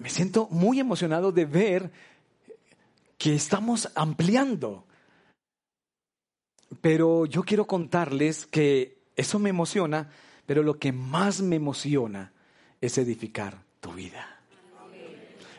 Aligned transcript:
Me 0.00 0.08
siento 0.08 0.48
muy 0.50 0.80
emocionado 0.80 1.30
de 1.30 1.44
ver 1.44 1.90
que 3.18 3.34
estamos 3.34 3.90
ampliando. 3.94 4.86
Pero 6.80 7.26
yo 7.26 7.42
quiero 7.42 7.66
contarles 7.66 8.46
que 8.46 8.98
eso 9.14 9.38
me 9.38 9.50
emociona, 9.50 10.10
pero 10.46 10.62
lo 10.62 10.78
que 10.78 10.92
más 10.92 11.42
me 11.42 11.56
emociona 11.56 12.32
es 12.80 12.96
edificar 12.96 13.62
tu 13.80 13.92
vida. 13.92 14.40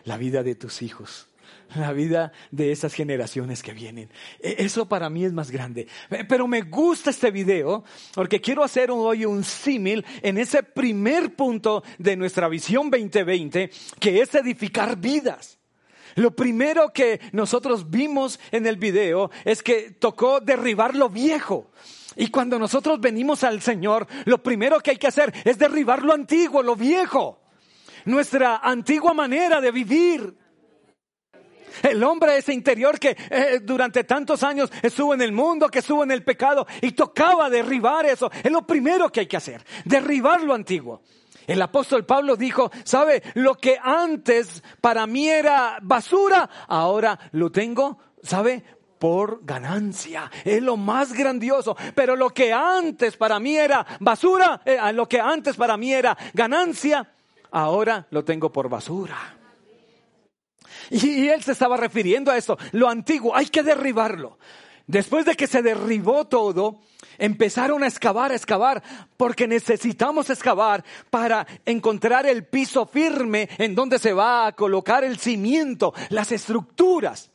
La 0.05 0.17
vida 0.17 0.41
de 0.41 0.55
tus 0.55 0.81
hijos. 0.81 1.27
La 1.75 1.93
vida 1.93 2.31
de 2.51 2.71
esas 2.71 2.93
generaciones 2.93 3.63
que 3.63 3.73
vienen. 3.73 4.09
E- 4.39 4.55
Eso 4.59 4.87
para 4.89 5.09
mí 5.09 5.23
es 5.25 5.31
más 5.33 5.51
grande. 5.51 5.87
Eh, 6.09 6.25
Pero 6.27 6.47
me 6.47 6.61
gusta 6.63 7.09
este 7.11 7.31
video 7.31 7.83
porque 8.13 8.41
quiero 8.41 8.63
hacer 8.63 8.91
hoy 8.91 9.25
un 9.25 9.43
símil 9.43 10.05
en 10.21 10.37
ese 10.37 10.63
primer 10.63 11.35
punto 11.35 11.83
de 11.97 12.15
nuestra 12.17 12.47
visión 12.49 12.89
2020, 12.89 13.69
que 13.99 14.21
es 14.21 14.35
edificar 14.35 14.97
vidas. 14.97 15.59
Lo 16.15 16.31
primero 16.35 16.91
que 16.91 17.21
nosotros 17.31 17.89
vimos 17.89 18.37
en 18.51 18.65
el 18.67 18.75
video 18.75 19.31
es 19.45 19.63
que 19.63 19.91
tocó 19.91 20.41
derribar 20.41 20.93
lo 20.95 21.07
viejo. 21.09 21.71
Y 22.17 22.27
cuando 22.27 22.59
nosotros 22.59 22.99
venimos 22.99 23.45
al 23.45 23.61
Señor, 23.61 24.05
lo 24.25 24.43
primero 24.43 24.81
que 24.81 24.91
hay 24.91 24.97
que 24.97 25.07
hacer 25.07 25.33
es 25.45 25.57
derribar 25.57 26.03
lo 26.03 26.11
antiguo, 26.11 26.61
lo 26.61 26.75
viejo. 26.75 27.41
Nuestra 28.03 28.57
antigua 28.57 29.13
manera 29.13 29.61
de 29.61 29.71
vivir. 29.71 30.40
El 31.83 32.03
hombre 32.03 32.37
ese 32.37 32.53
interior 32.53 32.99
que 32.99 33.17
eh, 33.29 33.59
durante 33.61 34.03
tantos 34.03 34.43
años 34.43 34.71
estuvo 34.81 35.13
en 35.13 35.21
el 35.21 35.31
mundo, 35.31 35.69
que 35.69 35.79
estuvo 35.79 36.03
en 36.03 36.11
el 36.11 36.23
pecado 36.23 36.67
y 36.81 36.91
tocaba 36.91 37.49
derribar 37.49 38.05
eso. 38.05 38.31
Es 38.43 38.51
lo 38.51 38.65
primero 38.65 39.09
que 39.09 39.21
hay 39.21 39.27
que 39.27 39.37
hacer, 39.37 39.63
derribar 39.85 40.41
lo 40.41 40.53
antiguo. 40.53 41.01
El 41.47 41.61
apóstol 41.61 42.05
Pablo 42.05 42.35
dijo, 42.35 42.71
sabe, 42.83 43.23
lo 43.33 43.55
que 43.55 43.77
antes 43.81 44.63
para 44.79 45.07
mí 45.07 45.27
era 45.27 45.77
basura, 45.81 46.49
ahora 46.67 47.19
lo 47.31 47.51
tengo, 47.51 47.97
sabe, 48.23 48.63
por 48.99 49.43
ganancia. 49.43 50.31
Es 50.45 50.61
lo 50.61 50.77
más 50.77 51.11
grandioso. 51.11 51.75
Pero 51.95 52.15
lo 52.15 52.29
que 52.29 52.53
antes 52.53 53.17
para 53.17 53.39
mí 53.39 53.57
era 53.57 53.85
basura, 53.99 54.61
eh, 54.63 54.77
lo 54.93 55.09
que 55.09 55.19
antes 55.19 55.55
para 55.55 55.75
mí 55.75 55.91
era 55.91 56.15
ganancia, 56.33 57.11
ahora 57.49 58.05
lo 58.11 58.23
tengo 58.23 58.51
por 58.51 58.69
basura. 58.69 59.40
Y, 61.01 61.29
él 61.29 61.41
se 61.41 61.53
estaba 61.53 61.77
refiriendo 61.77 62.31
a 62.31 62.37
eso, 62.37 62.57
lo 62.73 62.89
antiguo, 62.89 63.35
hay 63.35 63.47
que 63.47 63.63
derribarlo. 63.63 64.37
Después 64.87 65.25
de 65.25 65.35
que 65.35 65.47
se 65.47 65.61
derribó 65.61 66.25
todo, 66.25 66.81
empezaron 67.17 67.81
a 67.83 67.87
excavar, 67.87 68.31
a 68.31 68.35
excavar, 68.35 68.83
porque 69.15 69.47
necesitamos 69.47 70.29
excavar 70.29 70.83
para 71.09 71.47
encontrar 71.65 72.25
el 72.25 72.43
piso 72.43 72.85
firme 72.85 73.47
en 73.57 73.73
donde 73.73 73.99
se 73.99 74.11
va 74.11 74.47
a 74.47 74.51
colocar 74.51 75.05
el 75.05 75.17
cimiento, 75.17 75.93
las 76.09 76.33
estructuras. 76.33 77.29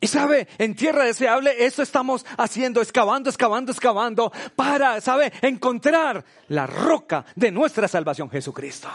Y 0.00 0.08
sabe, 0.08 0.48
en 0.58 0.74
tierra 0.74 1.04
deseable, 1.04 1.64
eso 1.64 1.82
estamos 1.82 2.26
haciendo, 2.36 2.82
excavando, 2.82 3.30
excavando, 3.30 3.70
excavando, 3.70 4.32
para, 4.56 5.00
sabe, 5.00 5.32
encontrar 5.42 6.24
la 6.48 6.66
roca 6.66 7.24
de 7.36 7.52
nuestra 7.52 7.86
salvación, 7.86 8.28
Jesucristo. 8.28 8.88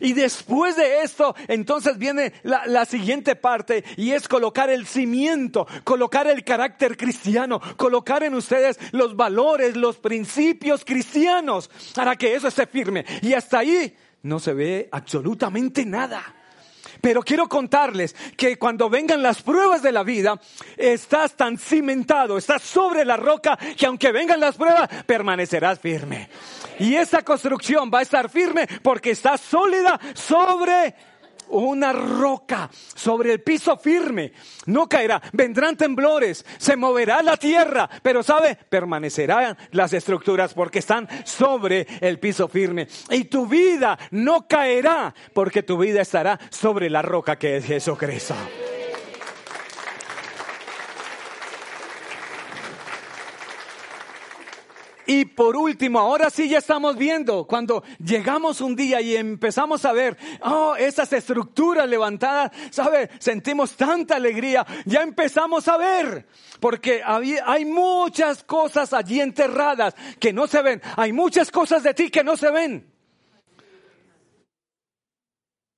Y 0.00 0.12
después 0.12 0.76
de 0.76 1.02
esto, 1.02 1.34
entonces 1.48 1.98
viene 1.98 2.32
la, 2.42 2.66
la, 2.66 2.84
siguiente 2.84 3.36
parte 3.36 3.84
y 3.96 4.12
es 4.12 4.28
colocar 4.28 4.70
el 4.70 4.86
cimiento, 4.86 5.66
colocar 5.84 6.26
el 6.26 6.44
carácter 6.44 6.96
cristiano, 6.96 7.60
colocar 7.76 8.22
en 8.22 8.34
ustedes 8.34 8.78
los 8.92 9.16
valores, 9.16 9.76
los 9.76 9.98
principios 9.98 10.84
cristianos 10.84 11.70
para 11.94 12.16
que 12.16 12.34
eso 12.34 12.48
esté 12.48 12.66
firme. 12.66 13.04
Y 13.22 13.34
hasta 13.34 13.58
ahí 13.58 13.94
no 14.22 14.38
se 14.40 14.54
ve 14.54 14.88
absolutamente 14.92 15.84
nada. 15.84 16.37
Pero 17.00 17.22
quiero 17.22 17.48
contarles 17.48 18.14
que 18.36 18.58
cuando 18.58 18.90
vengan 18.90 19.22
las 19.22 19.42
pruebas 19.42 19.82
de 19.82 19.92
la 19.92 20.02
vida, 20.02 20.40
estás 20.76 21.34
tan 21.34 21.58
cimentado, 21.58 22.38
estás 22.38 22.62
sobre 22.62 23.04
la 23.04 23.16
roca, 23.16 23.58
que 23.76 23.86
aunque 23.86 24.12
vengan 24.12 24.40
las 24.40 24.56
pruebas, 24.56 24.88
permanecerás 25.06 25.78
firme. 25.78 26.28
Y 26.78 26.94
esa 26.94 27.22
construcción 27.22 27.90
va 27.92 28.00
a 28.00 28.02
estar 28.02 28.30
firme 28.30 28.66
porque 28.82 29.10
está 29.10 29.36
sólida 29.36 29.98
sobre 30.14 30.94
una 31.50 31.92
roca, 31.92 32.70
sobre 32.94 33.32
el 33.32 33.40
piso 33.40 33.76
firme. 33.76 34.32
No 34.66 34.88
caerá, 34.88 35.20
vendrán 35.32 35.76
temblores, 35.76 36.44
se 36.58 36.76
moverá 36.76 37.22
la 37.22 37.36
tierra, 37.36 37.88
pero 38.02 38.22
sabe, 38.22 38.56
permanecerán 38.68 39.56
las 39.72 39.92
estructuras 39.92 40.54
porque 40.54 40.80
están 40.80 41.08
sobre 41.24 41.86
el 42.00 42.18
piso 42.18 42.48
firme. 42.48 42.88
Y 43.10 43.24
tu 43.24 43.46
vida 43.46 43.98
no 44.10 44.46
caerá 44.46 45.14
porque 45.32 45.62
tu 45.62 45.78
vida 45.78 46.02
estará 46.02 46.38
sobre 46.50 46.90
la 46.90 47.02
roca 47.02 47.36
que 47.36 47.56
es 47.56 47.64
Jesucristo. 47.64 48.34
Y 55.10 55.24
por 55.24 55.56
último, 55.56 56.00
ahora 56.00 56.28
sí 56.28 56.50
ya 56.50 56.58
estamos 56.58 56.94
viendo, 56.94 57.46
cuando 57.46 57.82
llegamos 57.98 58.60
un 58.60 58.76
día 58.76 59.00
y 59.00 59.16
empezamos 59.16 59.86
a 59.86 59.92
ver, 59.94 60.18
oh, 60.42 60.76
esas 60.76 61.10
estructuras 61.14 61.88
levantadas, 61.88 62.52
¿sabe? 62.70 63.08
Sentimos 63.18 63.74
tanta 63.74 64.16
alegría, 64.16 64.66
ya 64.84 65.00
empezamos 65.00 65.66
a 65.66 65.78
ver, 65.78 66.26
porque 66.60 67.00
hay 67.02 67.64
muchas 67.64 68.44
cosas 68.44 68.92
allí 68.92 69.22
enterradas 69.22 69.94
que 70.20 70.34
no 70.34 70.46
se 70.46 70.60
ven, 70.60 70.82
hay 70.94 71.14
muchas 71.14 71.50
cosas 71.50 71.82
de 71.82 71.94
ti 71.94 72.10
que 72.10 72.22
no 72.22 72.36
se 72.36 72.50
ven. 72.50 72.92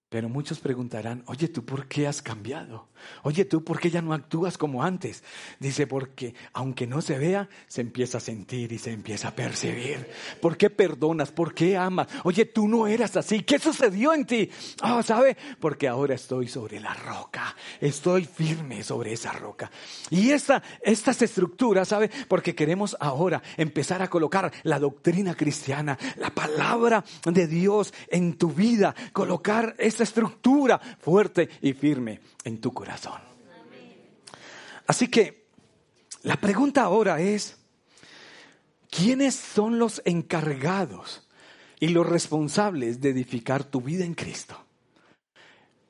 Pero 0.08 0.28
muchos 0.28 0.58
preguntarán, 0.58 1.22
oye, 1.28 1.46
¿tú 1.46 1.64
por 1.64 1.86
qué 1.86 2.08
has 2.08 2.20
cambiado? 2.20 2.89
Oye, 3.22 3.44
¿tú 3.44 3.62
por 3.64 3.80
qué 3.80 3.90
ya 3.90 4.02
no 4.02 4.12
actúas 4.12 4.58
como 4.58 4.82
antes? 4.82 5.22
Dice, 5.58 5.86
porque 5.86 6.34
aunque 6.52 6.86
no 6.86 7.02
se 7.02 7.18
vea, 7.18 7.48
se 7.66 7.80
empieza 7.80 8.18
a 8.18 8.20
sentir 8.20 8.72
y 8.72 8.78
se 8.78 8.92
empieza 8.92 9.28
a 9.28 9.34
percibir. 9.34 10.08
¿Por 10.40 10.56
qué 10.56 10.70
perdonas? 10.70 11.30
¿Por 11.30 11.54
qué 11.54 11.76
amas? 11.76 12.08
Oye, 12.24 12.44
tú 12.44 12.68
no 12.68 12.86
eras 12.86 13.16
así. 13.16 13.42
¿Qué 13.42 13.58
sucedió 13.58 14.12
en 14.12 14.26
ti? 14.26 14.50
Ah, 14.80 14.96
oh, 14.96 15.02
¿sabe? 15.02 15.36
Porque 15.58 15.88
ahora 15.88 16.14
estoy 16.14 16.48
sobre 16.48 16.80
la 16.80 16.94
roca. 16.94 17.54
Estoy 17.80 18.24
firme 18.24 18.82
sobre 18.82 19.12
esa 19.12 19.32
roca. 19.32 19.70
Y 20.10 20.30
esta, 20.30 20.62
estas 20.82 21.22
estructuras, 21.22 21.88
¿sabe? 21.88 22.10
Porque 22.28 22.54
queremos 22.54 22.96
ahora 23.00 23.42
empezar 23.56 24.02
a 24.02 24.10
colocar 24.10 24.52
la 24.62 24.78
doctrina 24.78 25.34
cristiana, 25.34 25.98
la 26.16 26.30
palabra 26.30 27.04
de 27.24 27.46
Dios 27.46 27.92
en 28.08 28.36
tu 28.36 28.50
vida, 28.50 28.94
colocar 29.12 29.74
esta 29.78 30.02
estructura 30.02 30.78
fuerte 30.78 31.48
y 31.62 31.72
firme 31.72 32.20
en 32.44 32.60
tu 32.60 32.72
corazón. 32.72 32.89
Así 34.86 35.08
que 35.08 35.46
la 36.22 36.36
pregunta 36.36 36.82
ahora 36.82 37.20
es, 37.20 37.56
¿quiénes 38.90 39.34
son 39.34 39.78
los 39.78 40.02
encargados 40.04 41.28
y 41.78 41.88
los 41.88 42.06
responsables 42.06 43.00
de 43.00 43.10
edificar 43.10 43.64
tu 43.64 43.80
vida 43.80 44.04
en 44.04 44.14
Cristo? 44.14 44.56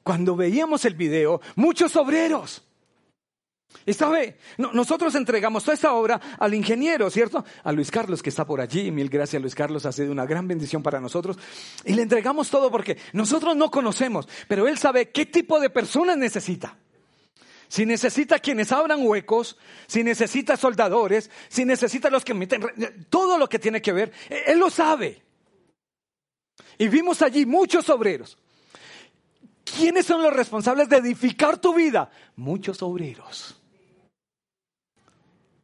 Cuando 0.02 0.37
veíamos 0.37 0.85
el 0.85 0.94
video, 0.94 1.41
muchos 1.56 1.97
obreros. 1.97 2.62
Y 3.87 3.94
sabe, 3.94 4.37
nosotros 4.58 5.14
entregamos 5.14 5.64
toda 5.64 5.75
esta 5.75 5.93
obra 5.94 6.20
al 6.38 6.55
ingeniero, 6.55 7.08
¿cierto? 7.08 7.44
A 7.62 7.73
Luis 7.73 7.91
Carlos 7.91 8.23
que 8.23 8.29
está 8.29 8.44
por 8.44 8.61
allí. 8.61 8.91
Mil 8.91 9.08
gracias, 9.08 9.41
Luis 9.41 9.55
Carlos, 9.55 9.87
ha 9.87 9.93
sido 9.93 10.12
una 10.12 10.26
gran 10.26 10.47
bendición 10.47 10.82
para 10.82 11.00
nosotros. 11.00 11.38
Y 11.85 11.94
le 11.94 12.02
entregamos 12.02 12.50
todo 12.50 12.70
porque 12.70 12.99
nosotros 13.12 13.56
no 13.56 13.70
conocemos, 13.70 14.29
pero 14.49 14.69
él 14.69 14.76
sabe 14.79 15.11
qué 15.11 15.26
tipo 15.26 15.58
de 15.61 15.70
personas 15.70 16.19
necesita. 16.19 16.76
Si 17.70 17.87
necesita 17.87 18.40
quienes 18.40 18.72
abran 18.72 19.06
huecos, 19.06 19.56
si 19.87 20.02
necesita 20.02 20.56
soldadores, 20.56 21.31
si 21.49 21.64
necesita 21.64 22.11
los 22.11 22.25
que 22.25 22.34
meten, 22.34 22.67
todo 23.08 23.38
lo 23.38 23.49
que 23.49 23.61
tiene 23.61 23.81
que 23.81 23.93
ver, 23.93 24.12
él 24.28 24.58
lo 24.58 24.70
sabe. 24.70 25.22
Y 26.78 26.88
vimos 26.88 27.22
allí 27.22 27.46
muchos 27.46 27.88
obreros. 27.88 28.37
¿Quiénes 29.64 30.05
son 30.05 30.20
los 30.20 30.32
responsables 30.32 30.88
de 30.88 30.96
edificar 30.96 31.58
tu 31.58 31.72
vida? 31.72 32.11
Muchos 32.34 32.82
obreros. 32.82 33.56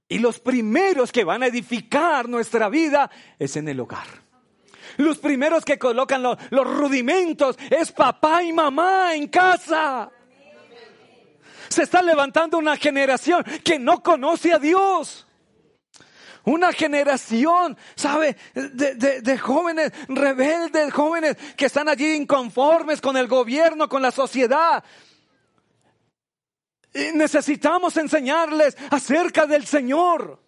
Y 0.08 0.20
los 0.20 0.38
primeros 0.38 1.10
que 1.10 1.24
van 1.24 1.42
a 1.42 1.48
edificar 1.48 2.28
nuestra 2.28 2.68
vida 2.68 3.10
es 3.36 3.56
en 3.56 3.66
el 3.66 3.80
hogar. 3.80 4.06
Los 4.98 5.18
primeros 5.18 5.64
que 5.64 5.76
colocan 5.76 6.22
lo- 6.22 6.38
los 6.50 6.64
rudimentos 6.78 7.58
es 7.68 7.90
papá 7.90 8.44
y 8.44 8.52
mamá 8.52 9.16
en 9.16 9.26
casa. 9.26 10.12
Se 11.68 11.82
está 11.82 12.02
levantando 12.02 12.58
una 12.58 12.76
generación 12.76 13.44
que 13.64 13.78
no 13.78 14.02
conoce 14.02 14.52
a 14.52 14.58
Dios. 14.58 15.26
Una 16.44 16.72
generación, 16.72 17.76
¿sabe? 17.96 18.36
De, 18.54 19.20
de- 19.20 19.38
jóvenes 19.38 19.92
rebeldes, 20.08 20.92
jóvenes 20.92 21.36
que 21.56 21.66
están 21.66 21.88
allí 21.88 22.14
inconformes 22.14 23.00
con 23.00 23.16
el 23.16 23.26
gobierno, 23.26 23.88
con 23.88 24.00
la 24.00 24.12
sociedad. 24.12 24.84
Y 26.94 27.16
necesitamos 27.16 27.96
enseñarles 27.96 28.76
acerca 28.90 29.44
del 29.46 29.66
Señor. 29.66 30.40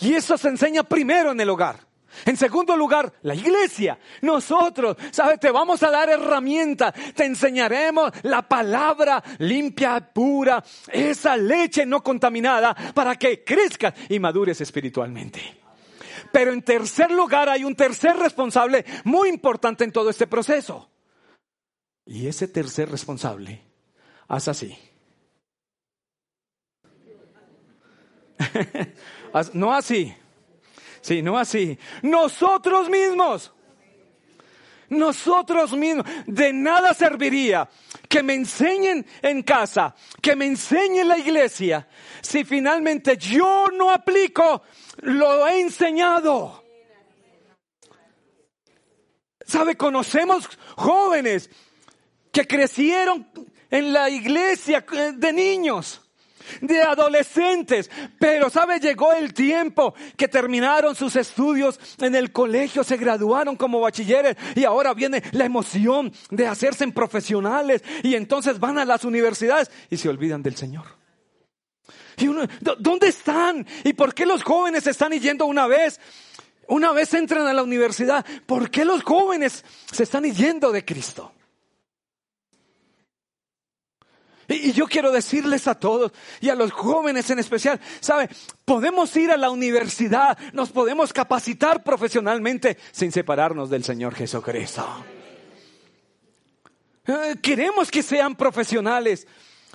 Y 0.00 0.14
eso 0.14 0.38
se 0.38 0.48
enseña 0.48 0.82
primero 0.82 1.32
en 1.32 1.40
el 1.40 1.50
hogar. 1.50 1.91
En 2.24 2.36
segundo 2.36 2.76
lugar, 2.76 3.12
la 3.22 3.34
iglesia. 3.34 3.98
Nosotros, 4.20 4.96
¿sabes? 5.10 5.40
Te 5.40 5.50
vamos 5.50 5.82
a 5.82 5.90
dar 5.90 6.10
herramientas. 6.10 6.94
Te 7.14 7.24
enseñaremos 7.24 8.12
la 8.22 8.42
palabra 8.42 9.22
limpia, 9.38 10.00
pura, 10.12 10.62
esa 10.88 11.36
leche 11.36 11.86
no 11.86 12.02
contaminada 12.02 12.74
para 12.94 13.16
que 13.16 13.44
crezcas 13.44 13.94
y 14.08 14.18
madures 14.18 14.60
espiritualmente. 14.60 15.40
Pero 16.32 16.52
en 16.52 16.62
tercer 16.62 17.10
lugar 17.10 17.48
hay 17.48 17.64
un 17.64 17.74
tercer 17.74 18.16
responsable 18.16 18.84
muy 19.04 19.28
importante 19.28 19.84
en 19.84 19.92
todo 19.92 20.10
este 20.10 20.26
proceso. 20.26 20.88
Y 22.06 22.26
ese 22.26 22.48
tercer 22.48 22.90
responsable, 22.90 23.62
haz 24.28 24.48
así. 24.48 24.76
No 29.54 29.72
así. 29.72 30.14
Sí, 31.02 31.20
no 31.20 31.36
así. 31.36 31.78
Nosotros 32.02 32.88
mismos. 32.88 33.52
Nosotros 34.88 35.72
mismos. 35.72 36.06
De 36.26 36.52
nada 36.52 36.94
serviría 36.94 37.68
que 38.08 38.22
me 38.22 38.34
enseñen 38.34 39.04
en 39.20 39.42
casa, 39.42 39.94
que 40.20 40.36
me 40.36 40.46
enseñen 40.46 41.00
en 41.00 41.08
la 41.08 41.18
iglesia, 41.18 41.88
si 42.20 42.44
finalmente 42.44 43.16
yo 43.16 43.68
no 43.72 43.90
aplico 43.90 44.62
lo 45.00 45.46
he 45.46 45.60
enseñado. 45.60 46.62
¿Sabe? 49.46 49.76
Conocemos 49.76 50.48
jóvenes 50.76 51.50
que 52.30 52.46
crecieron 52.46 53.28
en 53.70 53.92
la 53.92 54.08
iglesia 54.10 54.84
eh, 54.92 55.12
de 55.16 55.32
niños, 55.32 56.01
de 56.60 56.82
adolescentes, 56.82 57.90
pero 58.18 58.50
sabe, 58.50 58.78
llegó 58.80 59.12
el 59.12 59.32
tiempo 59.34 59.94
que 60.16 60.28
terminaron 60.28 60.94
sus 60.94 61.16
estudios 61.16 61.78
en 61.98 62.14
el 62.14 62.32
colegio, 62.32 62.84
se 62.84 62.96
graduaron 62.96 63.56
como 63.56 63.80
bachilleres 63.80 64.36
y 64.54 64.64
ahora 64.64 64.94
viene 64.94 65.22
la 65.32 65.44
emoción 65.44 66.12
de 66.30 66.46
hacerse 66.46 66.86
profesionales 66.88 67.82
y 68.02 68.14
entonces 68.14 68.58
van 68.58 68.78
a 68.78 68.84
las 68.84 69.04
universidades 69.04 69.70
y 69.90 69.96
se 69.96 70.08
olvidan 70.08 70.42
del 70.42 70.56
Señor. 70.56 70.84
Y 72.16 72.28
uno, 72.28 72.42
¿dó- 72.60 72.76
¿dónde 72.78 73.08
están? 73.08 73.66
¿Y 73.84 73.94
por 73.94 74.14
qué 74.14 74.26
los 74.26 74.42
jóvenes 74.42 74.86
están 74.86 75.12
yendo 75.12 75.46
una 75.46 75.66
vez? 75.66 75.98
Una 76.68 76.92
vez 76.92 77.12
entran 77.14 77.46
a 77.46 77.52
la 77.52 77.62
universidad, 77.62 78.24
¿por 78.46 78.70
qué 78.70 78.84
los 78.84 79.02
jóvenes 79.02 79.64
se 79.90 80.02
están 80.04 80.24
yendo 80.24 80.70
de 80.72 80.84
Cristo? 80.84 81.32
Y, 84.48 84.72
yo 84.72 84.86
quiero 84.86 85.12
decirles 85.12 85.66
a 85.68 85.74
todos 85.74 86.12
y 86.40 86.48
a 86.48 86.54
los 86.54 86.72
jóvenes 86.72 87.30
en 87.30 87.38
especial, 87.38 87.80
¿sabe? 88.00 88.28
Podemos 88.64 89.14
ir 89.16 89.30
a 89.30 89.36
la 89.36 89.50
universidad, 89.50 90.38
nos 90.52 90.70
podemos 90.70 91.12
capacitar 91.12 91.82
profesionalmente 91.82 92.78
sin 92.90 93.12
separarnos 93.12 93.70
del 93.70 93.84
Señor 93.84 94.14
Jesucristo. 94.14 94.86
Eh, 97.06 97.36
Queremos 97.42 97.90
que 97.90 98.02
sean 98.02 98.36
profesionales, 98.36 99.26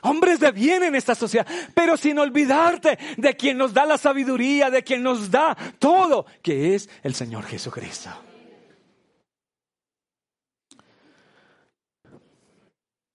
hombres 0.01 0.39
de 0.39 0.51
bien 0.51 0.83
en 0.83 0.95
esta 0.95 1.15
sociedad, 1.15 1.47
pero 1.73 1.97
sin 1.97 2.19
olvidarte 2.19 2.97
de 3.17 3.35
quien 3.35 3.57
nos 3.57 3.73
da 3.73 3.85
la 3.85 3.97
sabiduría, 3.97 4.69
de 4.69 4.83
quien 4.83 5.03
nos 5.03 5.29
da 5.29 5.55
todo, 5.79 6.25
que 6.41 6.75
es 6.75 6.89
el 7.03 7.15
Señor 7.15 7.45
Jesucristo. 7.45 8.09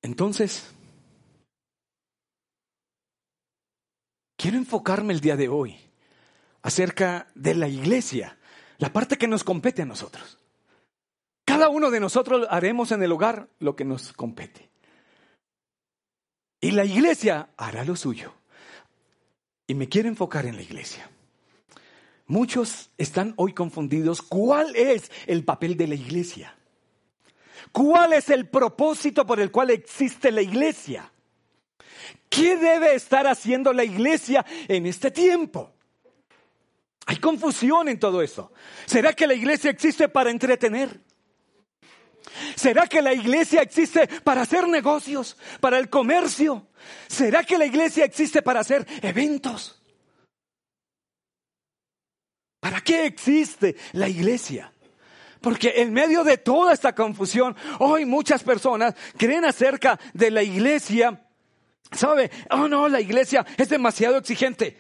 Entonces, 0.03 0.65
quiero 4.43 4.57
enfocarme 4.57 5.13
el 5.13 5.21
día 5.21 5.37
de 5.37 5.49
hoy 5.49 5.79
acerca 6.63 7.29
de 7.37 7.55
la 7.55 7.69
iglesia, 7.69 8.37
la 8.79 8.93
parte 8.93 9.17
que 9.17 9.29
nos 9.29 9.45
compete 9.45 9.83
a 9.83 9.87
nosotros. 9.87 10.37
Cada 11.45 11.69
uno 11.69 11.93
de 11.93 12.01
nosotros 12.01 12.49
haremos 12.51 12.91
en 12.91 13.05
el 13.05 13.13
hogar 13.13 13.49
lo 13.61 13.77
que 13.77 13.85
nos 13.85 14.13
compete. 14.13 14.69
Y 16.61 16.73
la 16.73 16.85
iglesia 16.85 17.51
hará 17.57 17.85
lo 17.85 17.95
suyo. 17.95 18.35
Y 19.69 19.77
me 19.77 19.89
quiero 19.89 20.09
enfocar 20.09 20.45
en 20.47 20.57
la 20.57 20.63
iglesia. 20.63 21.09
Muchos 22.27 22.91
están 22.99 23.35
hoy 23.37 23.53
confundidos. 23.53 24.23
¿Cuál 24.23 24.75
es 24.75 25.13
el 25.27 25.45
papel 25.45 25.77
de 25.77 25.87
la 25.87 25.95
iglesia? 25.95 26.57
¿Cuál 27.71 28.13
es 28.13 28.29
el 28.29 28.49
propósito 28.49 29.25
por 29.25 29.39
el 29.39 29.53
cual 29.53 29.71
existe 29.71 30.33
la 30.33 30.43
iglesia? 30.43 31.12
¿Qué 32.29 32.57
debe 32.57 32.95
estar 32.95 33.27
haciendo 33.27 33.73
la 33.73 33.85
iglesia 33.85 34.45
en 34.69 34.87
este 34.87 35.11
tiempo? 35.11 35.73
Hay 37.07 37.17
confusión 37.17 37.89
en 37.89 37.99
todo 37.99 38.23
eso. 38.23 38.53
¿Será 38.87 39.13
que 39.13 39.27
la 39.27 39.35
iglesia 39.35 39.71
existe 39.71 40.09
para 40.09 40.31
entretener? 40.31 41.01
¿Será 42.55 42.87
que 42.87 43.03
la 43.03 43.13
iglesia 43.13 43.63
existe 43.63 44.07
para 44.23 44.43
hacer 44.43 44.69
negocios, 44.69 45.37
para 45.61 45.79
el 45.79 45.91
comercio? 45.91 46.69
¿Será 47.09 47.45
que 47.45 47.59
la 47.59 47.67
iglesia 47.67 48.05
existe 48.05 48.43
para 48.43 48.61
hacer 48.61 48.87
eventos? 49.03 49.83
¿Para 52.61 52.81
qué 52.81 53.07
existe 53.07 53.77
la 53.93 54.09
iglesia? 54.09 54.73
Porque 55.41 55.83
en 55.83 55.93
medio 55.93 56.23
de 56.23 56.39
toda 56.39 56.73
esta 56.73 56.95
confusión, 56.95 57.57
hoy 57.81 58.07
muchas 58.07 58.45
personas 58.45 58.95
creen 59.19 59.45
acerca 59.45 59.99
de 60.15 60.31
la 60.31 60.45
iglesia, 60.45 61.22
¿sabe? 61.93 62.31
Oh 62.51 62.69
no, 62.69 62.89
la 62.89 63.01
iglesia 63.01 63.45
es 63.57 63.69
demasiado 63.69 64.17
exigente. 64.17 64.79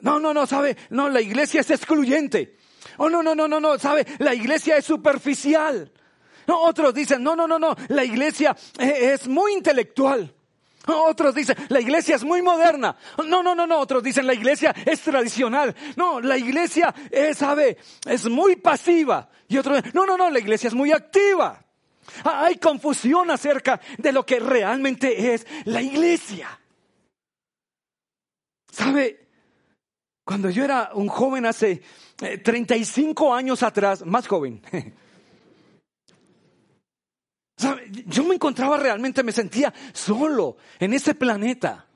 No, 0.00 0.18
no, 0.18 0.34
no, 0.34 0.46
¿sabe? 0.46 0.76
No, 0.90 1.08
la 1.08 1.20
iglesia 1.20 1.60
es 1.60 1.70
excluyente. 1.70 2.56
Oh 2.98 3.08
no, 3.08 3.22
no, 3.22 3.34
no, 3.34 3.48
no, 3.48 3.60
no, 3.60 3.78
¿sabe? 3.78 4.06
La 4.18 4.34
iglesia 4.34 4.76
es 4.76 4.84
superficial. 4.84 5.90
No, 6.46 6.60
otros 6.62 6.92
dicen, 6.92 7.22
no, 7.22 7.36
no, 7.36 7.46
no, 7.46 7.58
no, 7.58 7.76
la 7.88 8.04
iglesia 8.04 8.56
eh, 8.78 9.12
es 9.14 9.28
muy 9.28 9.52
intelectual. 9.52 10.34
Otros 10.86 11.34
dicen, 11.34 11.56
la 11.68 11.80
iglesia 11.80 12.16
es 12.16 12.24
muy 12.24 12.42
moderna. 12.42 12.96
No, 13.18 13.42
no, 13.42 13.54
no, 13.54 13.66
no. 13.66 13.78
Otros 13.78 14.02
dicen, 14.02 14.26
la 14.26 14.34
iglesia 14.34 14.74
es 14.84 15.00
tradicional. 15.00 15.74
No, 15.96 16.20
la 16.20 16.36
iglesia 16.36 16.92
es, 17.10 17.38
sabe, 17.38 17.78
es 18.04 18.28
muy 18.28 18.56
pasiva. 18.56 19.28
Y 19.46 19.58
otros, 19.58 19.82
no, 19.94 20.04
no, 20.06 20.16
no, 20.16 20.28
la 20.28 20.38
iglesia 20.40 20.68
es 20.68 20.74
muy 20.74 20.90
activa. 20.90 21.64
Ah, 22.24 22.44
Hay 22.46 22.56
confusión 22.56 23.30
acerca 23.30 23.80
de 23.98 24.12
lo 24.12 24.24
que 24.26 24.40
realmente 24.40 25.34
es 25.34 25.46
la 25.64 25.80
iglesia. 25.82 26.58
¿Sabe? 28.70 29.26
Cuando 30.24 30.50
yo 30.50 30.64
era 30.64 30.90
un 30.94 31.08
joven 31.08 31.46
hace 31.46 31.82
eh, 32.20 32.38
35 32.38 33.34
años 33.34 33.62
atrás, 33.62 34.04
más 34.06 34.26
joven, 34.26 34.62
yo 38.06 38.24
me 38.24 38.34
encontraba 38.34 38.76
realmente, 38.76 39.22
me 39.22 39.32
sentía 39.32 39.72
solo 39.92 40.56
en 40.78 40.94
ese 40.94 41.14
planeta. 41.14 41.86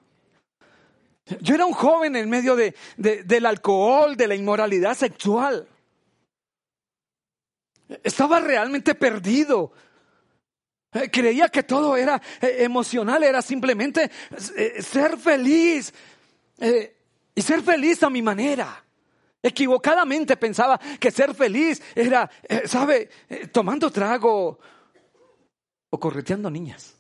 Yo 1.40 1.54
era 1.56 1.66
un 1.66 1.72
joven 1.72 2.14
en 2.14 2.30
medio 2.30 2.54
de- 2.54 2.74
del 2.96 3.46
alcohol, 3.46 4.16
de 4.16 4.28
la 4.28 4.36
inmoralidad 4.36 4.94
sexual. 4.96 5.66
Estaba 8.04 8.38
realmente 8.40 8.94
perdido. 8.94 9.72
Eh, 10.96 11.10
Creía 11.10 11.48
que 11.48 11.62
todo 11.62 11.96
era 11.96 12.20
eh, 12.40 12.56
emocional, 12.60 13.22
era 13.22 13.42
simplemente 13.42 14.10
eh, 14.56 14.82
ser 14.82 15.18
feliz 15.18 15.92
y 17.34 17.42
ser 17.42 17.62
feliz 17.62 18.02
a 18.02 18.08
mi 18.08 18.22
manera. 18.22 18.82
Equivocadamente 19.42 20.36
pensaba 20.38 20.80
que 20.98 21.10
ser 21.10 21.34
feliz 21.34 21.82
era, 21.94 22.28
¿sabe?, 22.64 23.10
tomando 23.52 23.90
trago 23.90 24.58
o 25.90 26.00
correteando 26.00 26.50
niñas. 26.50 26.94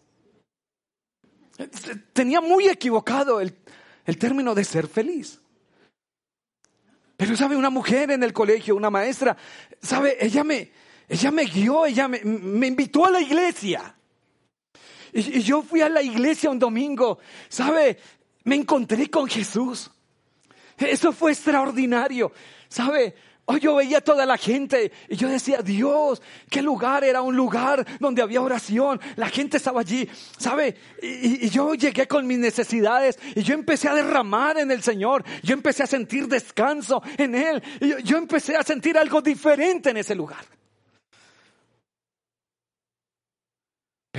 Tenía 2.12 2.42
muy 2.42 2.68
equivocado 2.68 3.40
el, 3.40 3.56
el 4.04 4.18
término 4.18 4.54
de 4.54 4.64
ser 4.64 4.88
feliz. 4.88 5.40
Pero 7.16 7.34
sabe, 7.34 7.56
una 7.56 7.70
mujer 7.70 8.10
en 8.10 8.22
el 8.22 8.34
colegio, 8.34 8.76
una 8.76 8.90
maestra, 8.90 9.38
sabe, 9.80 10.18
ella 10.20 10.44
me, 10.44 10.70
ella 11.08 11.30
me 11.30 11.44
guió, 11.44 11.86
ella 11.86 12.08
me, 12.08 12.20
me 12.24 12.66
invitó 12.66 13.04
a 13.06 13.10
la 13.10 13.20
iglesia. 13.20 13.96
Y, 15.12 15.40
yo 15.40 15.62
fui 15.62 15.80
a 15.80 15.88
la 15.88 16.02
iglesia 16.02 16.50
un 16.50 16.58
domingo, 16.58 17.18
sabe, 17.48 17.98
me 18.44 18.56
encontré 18.56 19.08
con 19.08 19.26
Jesús. 19.26 19.90
Eso 20.76 21.12
fue 21.12 21.32
extraordinario. 21.32 22.32
¿Sabe? 22.68 23.14
Oh, 23.48 23.56
yo 23.56 23.76
veía 23.76 24.00
toda 24.00 24.26
la 24.26 24.36
gente 24.36 24.90
y 25.08 25.16
yo 25.16 25.28
decía, 25.28 25.62
Dios, 25.62 26.20
¿qué 26.50 26.60
lugar 26.60 27.04
era? 27.04 27.22
Un 27.22 27.36
lugar 27.36 27.86
donde 28.00 28.20
había 28.20 28.42
oración. 28.42 29.00
La 29.14 29.28
gente 29.28 29.56
estaba 29.56 29.80
allí, 29.80 30.08
¿sabe? 30.36 30.76
Y, 31.00 31.48
yo 31.48 31.74
llegué 31.74 32.08
con 32.08 32.26
mis 32.26 32.38
necesidades 32.38 33.18
y 33.36 33.42
yo 33.42 33.54
empecé 33.54 33.88
a 33.88 33.94
derramar 33.94 34.58
en 34.58 34.70
el 34.70 34.82
Señor. 34.82 35.24
Yo 35.42 35.54
empecé 35.54 35.84
a 35.84 35.86
sentir 35.86 36.26
descanso 36.26 37.02
en 37.16 37.36
Él. 37.36 37.62
Yo 38.02 38.18
empecé 38.18 38.56
a 38.56 38.64
sentir 38.64 38.98
algo 38.98 39.22
diferente 39.22 39.90
en 39.90 39.98
ese 39.98 40.14
lugar. 40.16 40.44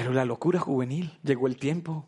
Pero 0.08 0.16
la 0.16 0.24
locura 0.24 0.58
juvenil, 0.58 1.20
llegó 1.22 1.48
el 1.48 1.58
tiempo 1.58 2.06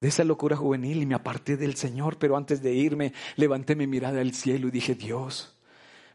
de 0.00 0.08
esa 0.08 0.24
locura 0.24 0.56
juvenil 0.56 1.00
y 1.00 1.06
me 1.06 1.14
aparté 1.14 1.56
del 1.56 1.76
Señor, 1.76 2.18
pero 2.18 2.36
antes 2.36 2.60
de 2.62 2.74
irme 2.74 3.12
levanté 3.36 3.76
mi 3.76 3.86
mirada 3.86 4.20
al 4.20 4.34
cielo 4.34 4.66
y 4.66 4.72
dije, 4.72 4.96
Dios, 4.96 5.56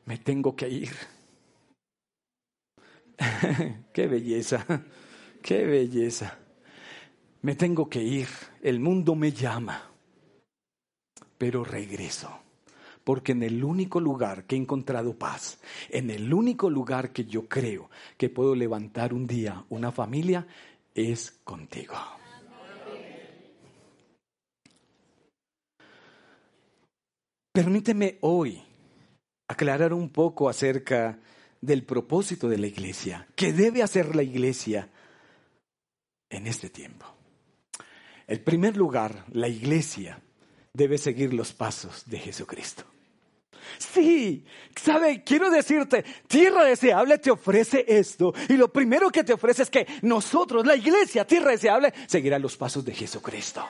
me 0.03 0.17
tengo 0.17 0.53
que 0.57 0.67
ir. 0.67 0.91
qué 3.93 4.07
belleza, 4.07 4.65
qué 5.41 5.65
belleza. 5.65 6.37
Me 7.41 7.55
tengo 7.55 7.87
que 7.87 8.03
ir, 8.03 8.27
el 8.61 8.81
mundo 8.81 9.15
me 9.15 9.31
llama, 9.31 9.91
pero 11.37 11.63
regreso, 11.63 12.42
porque 13.03 13.33
en 13.33 13.43
el 13.43 13.63
único 13.63 13.99
lugar 13.99 14.45
que 14.45 14.55
he 14.55 14.59
encontrado 14.59 15.17
paz, 15.17 15.59
en 15.89 16.09
el 16.09 16.33
único 16.33 16.69
lugar 16.69 17.11
que 17.11 17.25
yo 17.25 17.47
creo 17.47 17.89
que 18.17 18.29
puedo 18.29 18.55
levantar 18.55 19.13
un 19.13 19.27
día 19.27 19.65
una 19.69 19.91
familia, 19.91 20.47
es 20.95 21.31
contigo. 21.43 21.95
Permíteme 27.51 28.17
hoy 28.21 28.63
aclarar 29.47 29.93
un 29.93 30.09
poco 30.09 30.49
acerca 30.49 31.19
del 31.61 31.83
propósito 31.83 32.49
de 32.49 32.57
la 32.57 32.67
iglesia. 32.67 33.27
¿Qué 33.35 33.53
debe 33.53 33.83
hacer 33.83 34.15
la 34.15 34.23
iglesia 34.23 34.89
en 36.29 36.47
este 36.47 36.69
tiempo? 36.69 37.05
En 38.27 38.43
primer 38.43 38.75
lugar, 38.75 39.25
la 39.31 39.47
iglesia 39.47 40.19
debe 40.73 40.97
seguir 40.97 41.33
los 41.33 41.53
pasos 41.53 42.03
de 42.07 42.17
Jesucristo. 42.17 42.85
Sí, 43.77 44.45
sabe, 44.75 45.23
quiero 45.23 45.49
decirte, 45.49 46.03
Tierra 46.27 46.63
Deseable 46.63 47.17
te 47.17 47.31
ofrece 47.31 47.85
esto 47.87 48.33
y 48.49 48.53
lo 48.53 48.71
primero 48.71 49.09
que 49.09 49.23
te 49.23 49.33
ofrece 49.33 49.63
es 49.63 49.69
que 49.69 49.87
nosotros, 50.01 50.65
la 50.65 50.75
iglesia, 50.75 51.25
Tierra 51.25 51.51
Deseable, 51.51 51.93
seguirá 52.07 52.39
los 52.39 52.57
pasos 52.57 52.83
de 52.85 52.93
Jesucristo. 52.93 53.65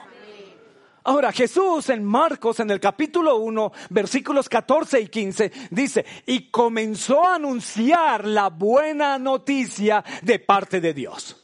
Ahora 1.05 1.33
Jesús 1.33 1.89
en 1.89 2.03
Marcos 2.03 2.61
en 2.61 2.71
el 2.71 2.79
capítulo 2.79 3.35
1 3.37 3.73
versículos 3.89 4.47
14 4.47 5.01
y 5.01 5.07
15 5.07 5.51
dice, 5.69 6.05
y 6.25 6.49
comenzó 6.49 7.25
a 7.25 7.35
anunciar 7.35 8.25
la 8.25 8.47
buena 8.49 9.19
noticia 9.19 10.03
de 10.21 10.39
parte 10.39 10.79
de 10.79 10.93
Dios. 10.93 11.42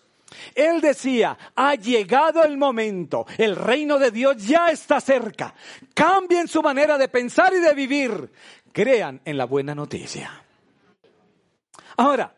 Él 0.56 0.82
decía, 0.82 1.38
ha 1.56 1.76
llegado 1.76 2.44
el 2.44 2.58
momento, 2.58 3.26
el 3.38 3.56
reino 3.56 3.98
de 4.00 4.12
Dios 4.12 4.46
ya 4.46 4.72
está 4.72 5.00
cerca. 5.02 5.54
Cambien 5.94 6.48
su 6.48 6.62
manera 6.62 6.98
de 6.98 7.08
pensar 7.08 7.54
y 7.54 7.60
de 7.60 7.74
vivir. 7.74 8.32
Crean 8.72 9.22
en 9.26 9.38
la 9.38 9.46
buena 9.46 9.74
noticia. 9.74 10.44
Ahora, 11.98 12.34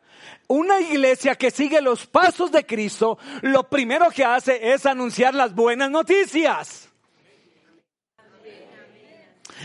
una 0.47 0.79
iglesia 0.81 1.35
que 1.35 1.51
sigue 1.51 1.81
los 1.81 2.07
pasos 2.07 2.51
de 2.51 2.65
Cristo, 2.65 3.17
lo 3.41 3.69
primero 3.69 4.09
que 4.09 4.25
hace 4.25 4.73
es 4.73 4.85
anunciar 4.85 5.33
las 5.33 5.55
buenas 5.55 5.89
noticias. 5.89 6.90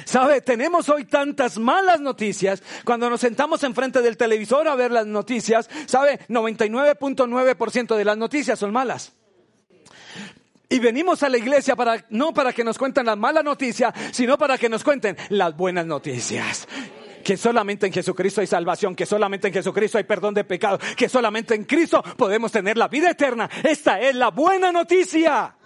¿Sabe? 0.05 0.41
Tenemos 0.41 0.89
hoy 0.89 1.05
tantas 1.05 1.59
malas 1.59 2.01
noticias. 2.01 2.63
Cuando 2.85 3.09
nos 3.09 3.21
sentamos 3.21 3.63
enfrente 3.63 4.03
del 4.03 4.17
televisor 4.17 4.69
a 4.69 4.75
ver 4.75 4.91
las 4.91 5.07
noticias, 5.07 5.69
¿sabe? 5.87 6.21
99.9% 6.29 7.97
de 7.97 8.05
las 8.05 8.17
noticias 8.17 8.59
son 8.59 8.73
malas. 8.73 9.13
Y 10.69 10.81
venimos 10.81 11.23
a 11.23 11.29
la 11.29 11.39
iglesia 11.39 11.77
para, 11.77 12.05
no 12.11 12.35
para 12.35 12.53
que 12.53 12.65
nos 12.65 12.77
cuenten 12.77 13.07
las 13.07 13.17
malas 13.17 13.45
noticias, 13.45 13.95
sino 14.11 14.37
para 14.37 14.59
que 14.59 14.69
nos 14.69 14.83
cuenten 14.83 15.17
las 15.31 15.57
buenas 15.57 15.87
noticias 15.87 16.67
que 17.27 17.37
solamente 17.37 17.87
en 17.87 17.93
Jesucristo 17.93 18.41
hay 18.41 18.47
salvación, 18.47 18.95
que 18.95 19.05
solamente 19.05 19.49
en 19.49 19.55
Jesucristo 19.55 19.99
hay 19.99 20.05
perdón 20.05 20.33
de 20.33 20.45
pecado, 20.45 20.79
que 20.97 21.09
solamente 21.09 21.57
en 21.57 21.65
Cristo 21.65 22.01
podemos 22.17 22.53
tener 22.53 22.79
la 22.79 22.87
vida 22.87 23.11
eterna. 23.11 23.51
Esta 23.65 24.01
es 24.01 24.15
la 24.15 24.31
buena 24.31 24.71
noticia. 24.71 25.57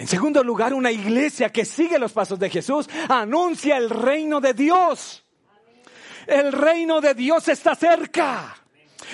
En 0.00 0.08
segundo 0.08 0.42
lugar, 0.42 0.72
una 0.72 0.90
iglesia 0.90 1.52
que 1.52 1.66
sigue 1.66 1.98
los 1.98 2.12
pasos 2.12 2.38
de 2.38 2.48
Jesús 2.48 2.88
anuncia 3.10 3.76
el 3.76 3.90
reino 3.90 4.40
de 4.40 4.54
Dios. 4.54 5.26
El 6.26 6.52
reino 6.52 7.02
de 7.02 7.12
Dios 7.12 7.46
está 7.48 7.74
cerca. 7.74 8.56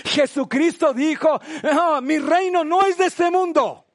Jesucristo 0.05 0.95
dijo, 0.95 1.41
mi 2.03 2.19
reino 2.21 2.63
no 2.63 2.87
es 2.87 2.97
de 2.99 3.07
este 3.07 3.33
mundo. 3.33 3.86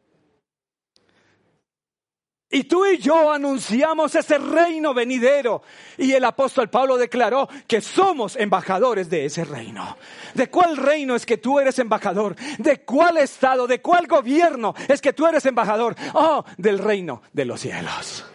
Y 2.54 2.66
tú 2.66 2.86
y 2.86 2.98
yo 2.98 3.32
anunciamos 3.32 4.14
ese 4.14 4.38
reino 4.38 4.94
venidero. 4.94 5.64
Y 5.98 6.12
el 6.12 6.26
apóstol 6.26 6.70
Pablo 6.70 6.98
declaró 6.98 7.48
que 7.66 7.80
somos 7.80 8.36
embajadores 8.36 9.10
de 9.10 9.24
ese 9.24 9.46
reino. 9.46 9.98
¿De 10.34 10.50
cuál 10.50 10.76
reino 10.76 11.16
es 11.16 11.26
que 11.26 11.38
tú 11.38 11.62
eres 11.62 11.80
embajador? 11.80 12.36
¿De 12.58 12.82
cuál 12.82 13.18
estado? 13.20 13.68
¿De 13.68 13.82
cuál 13.82 14.06
gobierno 14.06 14.76
es 14.90 15.00
que 15.00 15.14
tú 15.14 15.26
eres 15.26 15.46
embajador? 15.46 15.96
Oh, 16.14 16.44
del 16.58 16.80
reino 16.80 17.22
de 17.32 17.46
los 17.46 17.62
cielos. 17.62 18.26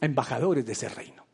Embajadores 0.00 0.64
de 0.64 0.72
ese 0.72 0.88
reino. 0.88 1.26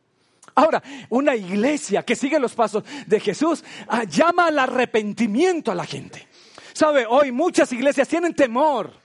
Ahora, 0.55 0.81
una 1.09 1.35
iglesia 1.35 2.03
que 2.03 2.15
sigue 2.15 2.39
los 2.39 2.55
pasos 2.55 2.83
de 3.05 3.19
Jesús 3.19 3.63
ah, 3.87 4.03
llama 4.03 4.47
al 4.47 4.57
arrepentimiento 4.57 5.71
a 5.71 5.75
la 5.75 5.85
gente. 5.85 6.27
¿Sabe? 6.73 7.05
Hoy 7.05 7.31
muchas 7.31 7.71
iglesias 7.71 8.07
tienen 8.07 8.33
temor 8.33 8.98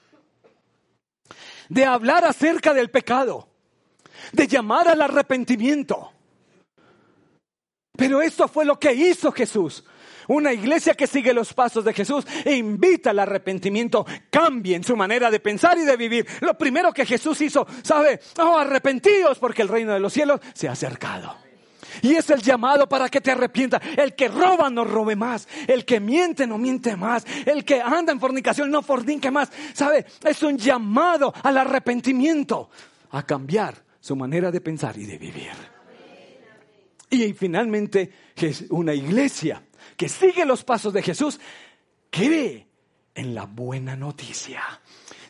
de 1.74 1.84
hablar 1.84 2.24
acerca 2.24 2.72
del 2.72 2.88
pecado, 2.88 3.48
de 4.32 4.46
llamar 4.46 4.86
al 4.86 5.02
arrepentimiento. 5.02 6.12
Pero 7.96 8.22
esto 8.22 8.46
fue 8.46 8.64
lo 8.64 8.78
que 8.78 8.94
hizo 8.94 9.32
Jesús. 9.32 9.84
Una 10.28 10.52
iglesia 10.52 10.94
que 10.94 11.08
sigue 11.08 11.34
los 11.34 11.52
pasos 11.52 11.84
de 11.84 11.92
Jesús 11.92 12.24
e 12.44 12.54
invita 12.54 13.10
al 13.10 13.18
arrepentimiento, 13.18 14.06
cambien 14.30 14.84
su 14.84 14.96
manera 14.96 15.32
de 15.32 15.40
pensar 15.40 15.76
y 15.76 15.82
de 15.82 15.96
vivir. 15.96 16.26
Lo 16.40 16.56
primero 16.56 16.92
que 16.92 17.04
Jesús 17.04 17.40
hizo, 17.40 17.66
¿sabe? 17.82 18.20
Oh, 18.38 18.56
arrepentíos 18.56 19.40
porque 19.40 19.62
el 19.62 19.68
reino 19.68 19.92
de 19.92 20.00
los 20.00 20.12
cielos 20.12 20.40
se 20.54 20.68
ha 20.68 20.72
acercado. 20.72 21.43
Y 22.02 22.14
es 22.14 22.30
el 22.30 22.42
llamado 22.42 22.88
para 22.88 23.08
que 23.08 23.20
te 23.20 23.30
arrepientas. 23.30 23.80
El 23.96 24.14
que 24.14 24.28
roba 24.28 24.70
no 24.70 24.84
robe 24.84 25.16
más. 25.16 25.48
El 25.66 25.84
que 25.84 26.00
miente 26.00 26.46
no 26.46 26.58
miente 26.58 26.96
más. 26.96 27.24
El 27.46 27.64
que 27.64 27.80
anda 27.80 28.12
en 28.12 28.20
fornicación 28.20 28.70
no 28.70 28.82
fornique 28.82 29.30
más. 29.30 29.50
¿Sabe? 29.72 30.06
Es 30.24 30.42
un 30.42 30.56
llamado 30.58 31.32
al 31.42 31.58
arrepentimiento. 31.58 32.70
A 33.10 33.24
cambiar 33.24 33.74
su 34.00 34.16
manera 34.16 34.50
de 34.50 34.60
pensar 34.60 34.98
y 34.98 35.06
de 35.06 35.18
vivir. 35.18 35.52
Y 37.10 37.32
finalmente, 37.32 38.12
una 38.70 38.92
iglesia 38.92 39.62
que 39.96 40.08
sigue 40.08 40.44
los 40.44 40.64
pasos 40.64 40.92
de 40.92 41.02
Jesús 41.02 41.38
cree 42.10 42.66
en 43.14 43.34
la 43.34 43.44
buena 43.44 43.96
noticia 43.96 44.62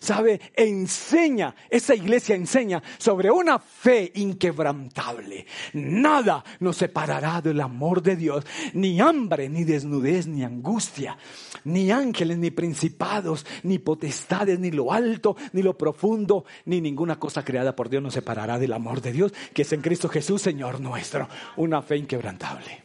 sabe, 0.04 0.40
enseña, 0.54 1.54
esa 1.70 1.94
iglesia 1.94 2.36
enseña 2.36 2.82
sobre 2.98 3.30
una 3.30 3.58
fe 3.58 4.12
inquebrantable. 4.14 5.46
Nada 5.72 6.44
nos 6.60 6.76
separará 6.76 7.40
del 7.40 7.60
amor 7.60 8.02
de 8.02 8.16
Dios, 8.16 8.44
ni 8.74 9.00
hambre, 9.00 9.48
ni 9.48 9.64
desnudez, 9.64 10.26
ni 10.26 10.44
angustia, 10.44 11.16
ni 11.64 11.90
ángeles, 11.90 12.38
ni 12.38 12.50
principados, 12.50 13.46
ni 13.62 13.78
potestades, 13.78 14.58
ni 14.60 14.70
lo 14.70 14.92
alto, 14.92 15.36
ni 15.52 15.62
lo 15.62 15.76
profundo, 15.76 16.44
ni 16.66 16.80
ninguna 16.80 17.18
cosa 17.18 17.44
creada 17.44 17.74
por 17.74 17.88
Dios 17.88 18.02
nos 18.02 18.14
separará 18.14 18.58
del 18.58 18.72
amor 18.72 19.00
de 19.00 19.12
Dios, 19.12 19.32
que 19.52 19.62
es 19.62 19.72
en 19.72 19.80
Cristo 19.80 20.08
Jesús, 20.08 20.42
Señor 20.42 20.80
nuestro. 20.80 21.28
Una 21.56 21.82
fe 21.82 21.96
inquebrantable. 21.96 22.84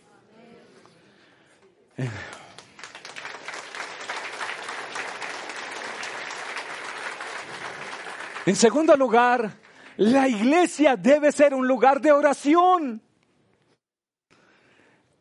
En 8.50 8.56
segundo 8.56 8.98
lugar, 8.98 9.60
la 9.98 10.28
iglesia 10.28 10.98
debe 10.98 11.32
ser 11.32 11.54
un 11.54 11.68
lugar 11.68 12.02
de 12.02 12.12
oración. 12.12 13.00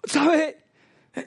¿Sabe? 0.03 0.65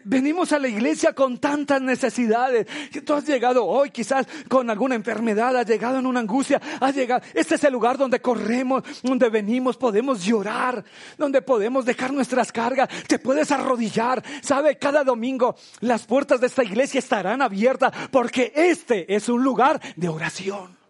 Venimos 0.06 0.52
a 0.52 0.58
la 0.58 0.68
iglesia 0.68 1.14
con 1.14 1.38
tantas 1.38 1.80
necesidades. 1.80 2.66
Tú 3.06 3.14
has 3.14 3.28
llegado 3.28 3.68
hoy 3.68 3.92
quizás 3.92 4.26
con 4.50 4.72
alguna 4.72 4.96
enfermedad, 4.96 5.56
has 5.56 5.68
llegado 5.68 6.00
en 6.00 6.08
una 6.08 6.22
angustia, 6.22 6.60
has 6.80 6.96
llegado. 6.96 7.22
Este 7.36 7.54
es 7.54 7.64
el 7.66 7.74
lugar 7.74 8.00
donde 8.00 8.20
corremos, 8.20 8.82
donde 9.04 9.30
venimos, 9.30 9.78
podemos 9.78 10.26
llorar, 10.26 10.84
donde 11.20 11.44
podemos 11.44 11.86
dejar 11.86 12.12
nuestras 12.12 12.52
cargas. 12.52 12.90
Te 13.06 13.20
puedes 13.20 13.52
arrodillar. 13.52 14.24
Sabe, 14.42 14.80
cada 14.80 15.04
domingo 15.04 15.56
las 15.82 16.08
puertas 16.08 16.42
de 16.42 16.48
esta 16.48 16.64
iglesia 16.64 16.98
estarán 16.98 17.44
abiertas 17.44 17.94
porque 18.10 18.52
este 18.56 19.14
es 19.14 19.30
un 19.30 19.44
lugar 19.44 19.80
de 19.96 20.10
oración. 20.10 20.81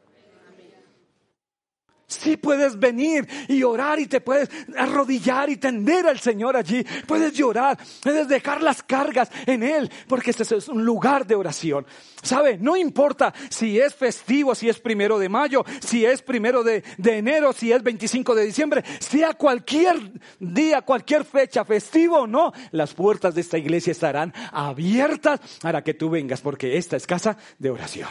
Sí 2.12 2.36
puedes 2.36 2.78
venir 2.78 3.28
y 3.48 3.64
orar 3.64 4.00
y 4.00 4.08
te 4.08 4.20
puedes 4.20 4.50
arrodillar 4.78 5.50
y 5.50 5.58
tender 5.58 6.06
al 6.08 6.20
Señor 6.20 6.58
allí. 6.58 6.86
Puedes 7.08 7.34
llorar, 7.34 7.78
puedes 8.04 8.28
dejar 8.28 8.62
las 8.62 8.84
cargas 8.84 9.30
en 9.46 9.64
Él, 9.64 9.90
porque 10.08 10.32
este 10.32 10.44
es 10.44 10.68
un 10.68 10.84
lugar 10.84 11.26
de 11.26 11.36
oración. 11.36 11.86
¿Sabe? 12.22 12.58
No 12.58 12.76
importa 12.76 13.34
si 13.50 13.80
es 13.80 13.96
festivo, 13.96 14.54
si 14.54 14.70
es 14.70 14.80
primero 14.80 15.18
de 15.18 15.30
mayo, 15.30 15.64
si 15.80 16.06
es 16.06 16.22
primero 16.22 16.64
de, 16.64 16.84
de 16.98 17.18
enero, 17.18 17.54
si 17.54 17.72
es 17.72 17.82
25 17.82 18.36
de 18.36 18.46
diciembre, 18.46 18.84
sea 19.00 19.34
cualquier 19.34 20.12
día, 20.40 20.82
cualquier 20.82 21.24
fecha, 21.24 21.66
festivo 21.66 22.20
o 22.20 22.28
no, 22.28 22.52
las 22.72 22.94
puertas 22.94 23.34
de 23.34 23.42
esta 23.42 23.58
iglesia 23.58 23.92
estarán 23.92 24.34
abiertas 24.52 25.40
para 25.62 25.84
que 25.84 25.94
tú 25.94 26.10
vengas, 26.10 26.42
porque 26.42 26.78
esta 26.78 26.98
es 26.98 27.08
casa 27.08 27.38
de 27.58 27.70
oración. 27.72 28.10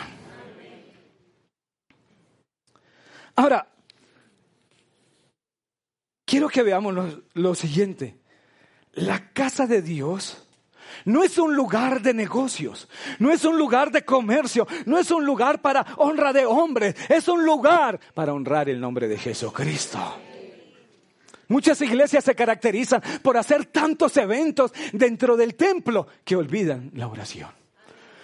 Ahora, 3.37 3.67
quiero 6.31 6.49
que 6.49 6.63
veamos 6.63 7.19
lo, 7.35 7.55
siguiente. 7.57 8.17
La 8.93 9.33
casa 9.33 9.67
de 9.67 9.83
Dios 9.83 10.47
no 11.05 11.25
es 11.25 11.37
un 11.39 11.57
lugar 11.57 12.03
de 12.03 12.15
negocios, 12.15 12.89
no 13.19 13.33
es 13.33 13.45
un 13.45 13.59
lugar 13.59 13.91
de 13.91 14.05
comercio, 14.05 14.67
no 14.87 14.97
es 14.99 15.11
un 15.11 15.27
lugar 15.27 15.61
para 15.61 15.85
honra 15.97 16.33
de 16.33 16.47
hombres, 16.47 16.95
es 17.09 17.27
un 17.27 17.45
lugar 17.45 17.99
para 18.15 18.33
honrar 18.33 18.69
el 18.69 18.81
nombre 18.81 19.09
de 19.09 19.19
Jesucristo. 19.19 19.99
Muchas 21.49 21.81
iglesias 21.83 22.23
se 22.23 22.37
caracterizan 22.37 23.03
por 23.23 23.37
hacer 23.37 23.67
tantos 23.67 24.17
eventos 24.17 24.73
dentro 24.93 25.37
del 25.37 25.57
templo 25.57 26.07
que 26.25 26.37
olvidan 26.37 26.93
la 26.95 27.09
oración. 27.09 27.51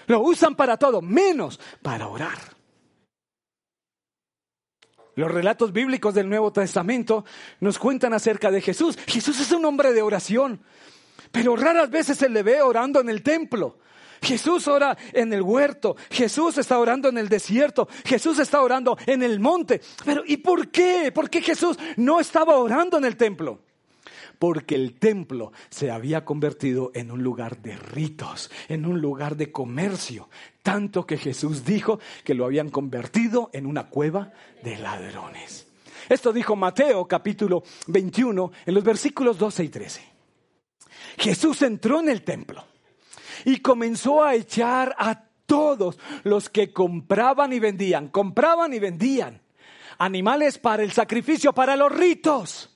Lo 0.06 0.20
usan 0.20 0.54
para 0.54 0.76
todo, 0.76 1.02
menos 1.02 1.58
para 1.82 2.06
orar. 2.06 2.55
Los 5.16 5.30
relatos 5.30 5.72
bíblicos 5.72 6.14
del 6.14 6.28
Nuevo 6.28 6.52
Testamento 6.52 7.24
nos 7.60 7.78
cuentan 7.78 8.12
acerca 8.12 8.50
de 8.50 8.60
Jesús. 8.60 8.98
Jesús 9.06 9.40
es 9.40 9.50
un 9.50 9.64
hombre 9.64 9.94
de 9.94 10.02
oración, 10.02 10.60
pero 11.32 11.56
raras 11.56 11.90
veces 11.90 12.18
se 12.18 12.28
le 12.28 12.42
ve 12.42 12.60
orando 12.60 13.00
en 13.00 13.08
el 13.08 13.22
templo. 13.22 13.78
Jesús 14.20 14.68
ora 14.68 14.96
en 15.12 15.32
el 15.32 15.40
huerto, 15.40 15.96
Jesús 16.10 16.58
está 16.58 16.78
orando 16.78 17.08
en 17.08 17.16
el 17.16 17.28
desierto, 17.28 17.88
Jesús 18.04 18.38
está 18.38 18.60
orando 18.62 18.98
en 19.06 19.22
el 19.22 19.40
monte. 19.40 19.80
Pero 20.04 20.22
¿y 20.26 20.36
por 20.36 20.68
qué? 20.68 21.10
¿Por 21.14 21.30
qué 21.30 21.40
Jesús 21.40 21.78
no 21.96 22.20
estaba 22.20 22.56
orando 22.56 22.98
en 22.98 23.06
el 23.06 23.16
templo? 23.16 23.60
Porque 24.38 24.74
el 24.74 24.98
templo 24.98 25.52
se 25.70 25.90
había 25.90 26.24
convertido 26.24 26.90
en 26.94 27.10
un 27.10 27.22
lugar 27.22 27.62
de 27.62 27.76
ritos, 27.76 28.50
en 28.68 28.86
un 28.86 29.00
lugar 29.00 29.36
de 29.36 29.52
comercio, 29.52 30.28
tanto 30.62 31.06
que 31.06 31.18
Jesús 31.18 31.64
dijo 31.64 32.00
que 32.24 32.34
lo 32.34 32.44
habían 32.44 32.70
convertido 32.70 33.50
en 33.52 33.66
una 33.66 33.88
cueva 33.88 34.32
de 34.62 34.78
ladrones. 34.78 35.66
Esto 36.08 36.32
dijo 36.32 36.54
Mateo 36.54 37.06
capítulo 37.06 37.62
21 37.88 38.52
en 38.66 38.74
los 38.74 38.84
versículos 38.84 39.38
12 39.38 39.64
y 39.64 39.68
13. 39.68 40.02
Jesús 41.18 41.62
entró 41.62 42.00
en 42.00 42.08
el 42.08 42.22
templo 42.22 42.64
y 43.44 43.58
comenzó 43.58 44.22
a 44.22 44.34
echar 44.34 44.94
a 44.98 45.24
todos 45.46 45.98
los 46.24 46.48
que 46.48 46.72
compraban 46.72 47.52
y 47.52 47.60
vendían, 47.60 48.08
compraban 48.08 48.74
y 48.74 48.78
vendían 48.78 49.40
animales 49.98 50.58
para 50.58 50.82
el 50.82 50.92
sacrificio, 50.92 51.52
para 51.52 51.76
los 51.76 51.90
ritos 51.92 52.75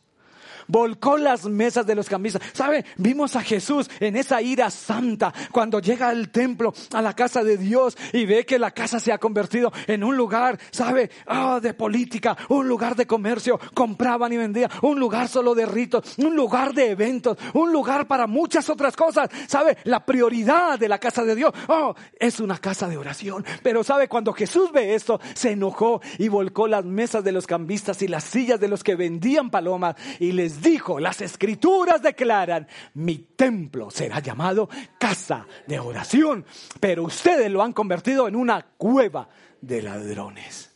volcó 0.70 1.16
las 1.16 1.44
mesas 1.44 1.86
de 1.86 1.94
los 1.94 2.08
camisas. 2.08 2.42
¿Sabe? 2.52 2.84
Vimos 2.96 3.36
a 3.36 3.42
Jesús 3.42 3.90
en 4.00 4.16
esa 4.16 4.40
ira 4.40 4.70
santa 4.70 5.32
cuando 5.52 5.80
llega 5.80 6.08
al 6.08 6.30
templo, 6.30 6.72
a 6.92 7.02
la 7.02 7.14
casa 7.14 7.42
de 7.44 7.56
Dios 7.56 7.96
y 8.12 8.26
ve 8.26 8.46
que 8.46 8.58
la 8.58 8.70
casa 8.70 9.00
se 9.00 9.12
ha 9.12 9.18
convertido 9.18 9.72
en 9.86 10.04
un 10.04 10.16
lugar, 10.16 10.58
¿sabe? 10.70 11.10
Ah, 11.26 11.60
de 11.62 11.74
política, 11.74 12.36
un 12.48 12.68
lugar 12.68 12.96
de 12.96 13.06
comercio, 13.06 13.58
compraban 13.74 14.32
y 14.32 14.36
vendían, 14.36 14.70
un 14.82 14.98
lugar 14.98 15.28
solo 15.28 15.54
de 15.54 15.66
ritos, 15.66 16.18
un 16.18 16.36
lugar 16.36 16.72
de 16.74 16.90
eventos, 16.90 17.36
un 17.54 17.72
lugar 17.72 18.06
para 18.06 18.26
muchas 18.26 18.68
otras 18.70 18.96
cosas. 18.96 19.28
¿Sabe? 19.46 19.76
La 19.84 20.04
prioridad 20.04 20.78
de 20.78 20.88
la 20.88 20.98
casa 20.98 21.24
de 21.24 21.34
Dios, 21.34 21.52
oh, 21.68 21.94
es 22.18 22.40
una 22.40 22.58
casa 22.58 22.88
de 22.88 22.96
oración. 22.96 23.44
Pero 23.62 23.84
¿sabe? 23.84 24.08
Cuando 24.08 24.32
Jesús 24.32 24.70
ve 24.72 24.94
esto, 24.94 25.20
se 25.34 25.52
enojó 25.52 26.00
y 26.18 26.28
volcó 26.28 26.68
las 26.68 26.84
mesas 26.84 27.24
de 27.24 27.32
los 27.32 27.46
cambistas 27.46 28.02
y 28.02 28.08
las 28.08 28.24
sillas 28.24 28.60
de 28.60 28.68
los 28.68 28.84
que 28.84 28.94
vendían 28.94 29.50
palomas 29.50 29.96
y 30.18 30.32
les 30.32 30.59
dijo, 30.60 31.00
las 31.00 31.20
escrituras 31.20 32.02
declaran, 32.02 32.66
mi 32.94 33.18
templo 33.18 33.90
será 33.90 34.20
llamado 34.20 34.68
casa 34.98 35.46
de 35.66 35.78
oración, 35.78 36.44
pero 36.78 37.04
ustedes 37.04 37.50
lo 37.50 37.62
han 37.62 37.72
convertido 37.72 38.28
en 38.28 38.36
una 38.36 38.62
cueva 38.76 39.28
de 39.60 39.82
ladrones. 39.82 40.70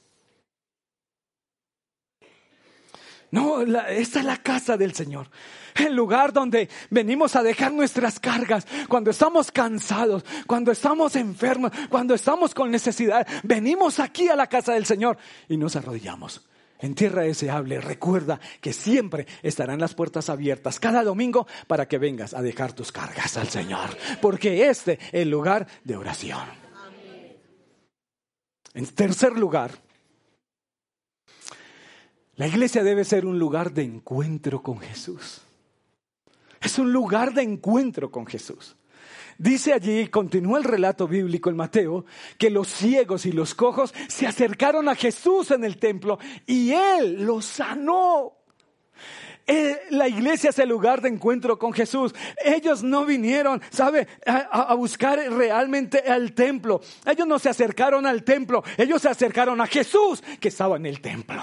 No, 3.31 3.63
esta 3.63 4.21
es 4.21 4.25
la 4.25 4.37
casa 4.37 4.77
del 4.77 4.95
Señor. 4.95 5.29
El 5.75 5.97
lugar 5.97 6.33
donde 6.33 6.69
venimos 6.91 7.35
a 7.35 7.43
dejar 7.43 7.73
nuestras 7.73 8.21
cargas. 8.21 8.65
Cuando 8.89 9.11
estamos 9.11 9.51
cansados, 9.51 10.25
cuando 10.47 10.71
estamos 10.71 11.17
enfermos, 11.17 11.73
cuando 11.91 12.15
estamos 12.15 12.55
con 12.55 12.71
necesidad. 12.71 13.27
Venimos 13.43 13.99
aquí 13.99 14.29
a 14.29 14.37
la 14.37 14.47
casa 14.47 14.75
del 14.75 14.87
Señor 14.87 15.19
y 15.49 15.57
nos 15.57 15.75
arrodillamos 15.75 16.43
en 16.81 16.95
tierra 16.95 17.23
deseable, 17.23 17.81
recuerda 17.81 18.41
que 18.61 18.73
siempre 18.73 19.27
estarán 19.43 19.81
las 19.81 19.95
puertas 19.95 20.29
abiertas 20.29 20.81
cada 20.81 21.03
domingo 21.03 21.47
para 21.67 21.87
que 21.89 21.99
vengas 21.99 22.35
a 22.35 22.43
dejar 22.43 22.73
tus 22.73 22.93
cargas 22.93 23.37
al 23.37 23.49
Señor, 23.49 23.91
porque 24.21 24.69
este 24.69 24.95
es 24.95 25.15
el 25.15 25.31
lugar 25.31 25.67
de 25.85 25.97
oración. 25.97 26.65
En 28.75 28.87
tercer 28.87 29.39
lugar, 29.39 29.71
la 32.37 32.49
iglesia 32.49 32.83
debe 32.83 33.05
ser 33.05 33.25
un 33.25 33.39
lugar 33.39 33.73
de 33.73 33.85
encuentro 33.85 34.63
con 34.63 34.81
Jesús. 34.81 35.43
Es 36.61 36.79
un 36.79 36.93
lugar 36.93 37.33
de 37.33 37.43
encuentro 37.43 38.11
con 38.11 38.27
Jesús. 38.27 38.77
Dice 39.39 39.73
allí, 39.73 40.09
continúa 40.09 40.59
el 40.59 40.65
relato 40.65 41.09
bíblico 41.09 41.51
en 41.51 41.57
Mateo, 41.57 42.05
que 42.39 42.51
los 42.51 42.69
ciegos 42.69 43.27
y 43.27 43.33
los 43.33 43.55
cojos 43.55 43.95
se 44.09 44.27
acercaron 44.27 44.89
a 44.89 44.95
Jesús 44.95 45.51
en 45.51 45.65
el 45.65 45.79
templo 45.79 46.19
y 46.47 46.73
Él 46.73 47.25
los 47.25 47.45
sanó. 47.45 48.33
Eh, 49.47 49.79
la 49.91 50.09
iglesia 50.09 50.51
es 50.51 50.59
el 50.59 50.71
lugar 50.71 51.03
de 51.03 51.11
encuentro 51.11 51.59
con 51.59 51.73
Jesús. 51.73 52.15
Ellos 52.43 52.83
no 52.83 53.05
vinieron, 53.05 53.61
¿sabe? 53.71 54.09
A, 54.25 54.71
a, 54.71 54.75
buscar 54.75 55.19
realmente 55.19 55.99
al 55.99 56.33
templo. 56.33 56.81
Ellos 57.05 57.27
no 57.27 57.39
se 57.39 57.51
acercaron 57.51 58.07
al 58.07 58.23
templo. 58.23 58.65
Ellos 58.79 59.03
se 59.03 59.11
acercaron 59.11 59.61
a 59.61 59.67
Jesús 59.67 60.23
que 60.41 60.49
estaba 60.49 60.77
en 60.77 60.87
el 60.87 61.01
templo. 61.01 61.43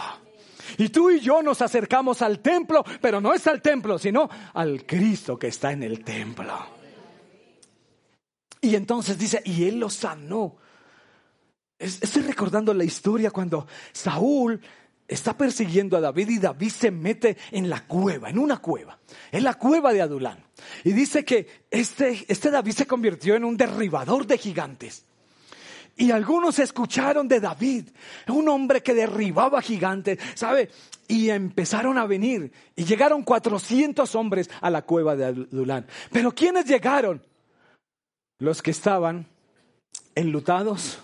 Y 0.78 0.90
tú 0.90 1.12
y 1.12 1.20
yo 1.20 1.44
nos 1.44 1.62
acercamos 1.62 2.22
al 2.22 2.40
templo, 2.40 2.84
pero 3.02 3.22
no 3.22 3.34
es 3.34 3.46
al 3.46 3.62
templo, 3.62 4.00
sino 4.00 4.30
al 4.54 4.86
Cristo 4.86 5.38
que 5.38 5.48
está 5.48 5.72
en 5.72 5.84
el 5.84 6.04
templo. 6.04 6.81
Y 8.62 8.76
entonces 8.76 9.18
dice, 9.18 9.42
y 9.44 9.66
él 9.66 9.80
lo 9.80 9.90
sanó. 9.90 10.56
Estoy 11.80 12.22
recordando 12.22 12.74
la 12.76 12.84
historia 12.84 13.32
cuando 13.32 13.66
Saúl 13.92 14.62
está 15.08 15.36
persiguiendo 15.36 15.98
a 15.98 16.00
David 16.00 16.30
y 16.30 16.38
David 16.38 16.70
se 16.70 16.92
mete 16.92 17.38
en 17.52 17.70
la 17.70 17.86
cueva, 17.86 18.30
en 18.30 18.38
una 18.38 18.58
cueva, 18.58 19.00
en 19.32 19.44
la 19.44 19.56
cueva 19.56 19.92
de 19.92 20.02
Adulán. 20.02 20.46
Y 20.84 20.94
dice 20.94 21.26
que 21.26 21.66
este, 21.72 22.24
este 22.28 22.52
David 22.52 22.74
se 22.74 22.86
convirtió 22.86 23.36
en 23.36 23.44
un 23.44 23.58
derribador 23.58 24.28
de 24.28 24.38
gigantes. 24.38 25.06
Y 25.98 26.12
algunos 26.12 26.60
escucharon 26.60 27.28
de 27.28 27.40
David, 27.40 27.90
un 28.30 28.48
hombre 28.48 28.82
que 28.82 28.94
derribaba 28.94 29.62
gigantes, 29.62 30.20
¿sabe? 30.36 30.70
Y 31.08 31.30
empezaron 31.30 31.98
a 31.98 32.06
venir. 32.06 32.52
Y 32.76 32.86
llegaron 32.86 33.24
400 33.24 34.16
hombres 34.16 34.50
a 34.62 34.70
la 34.70 34.84
cueva 34.84 35.16
de 35.16 35.26
Adulán. 35.26 35.86
Pero 36.12 36.34
¿quiénes 36.34 36.66
llegaron? 36.66 37.22
Los 38.42 38.64
que 38.64 38.72
estaban 38.72 39.28
enlutados, 40.16 41.00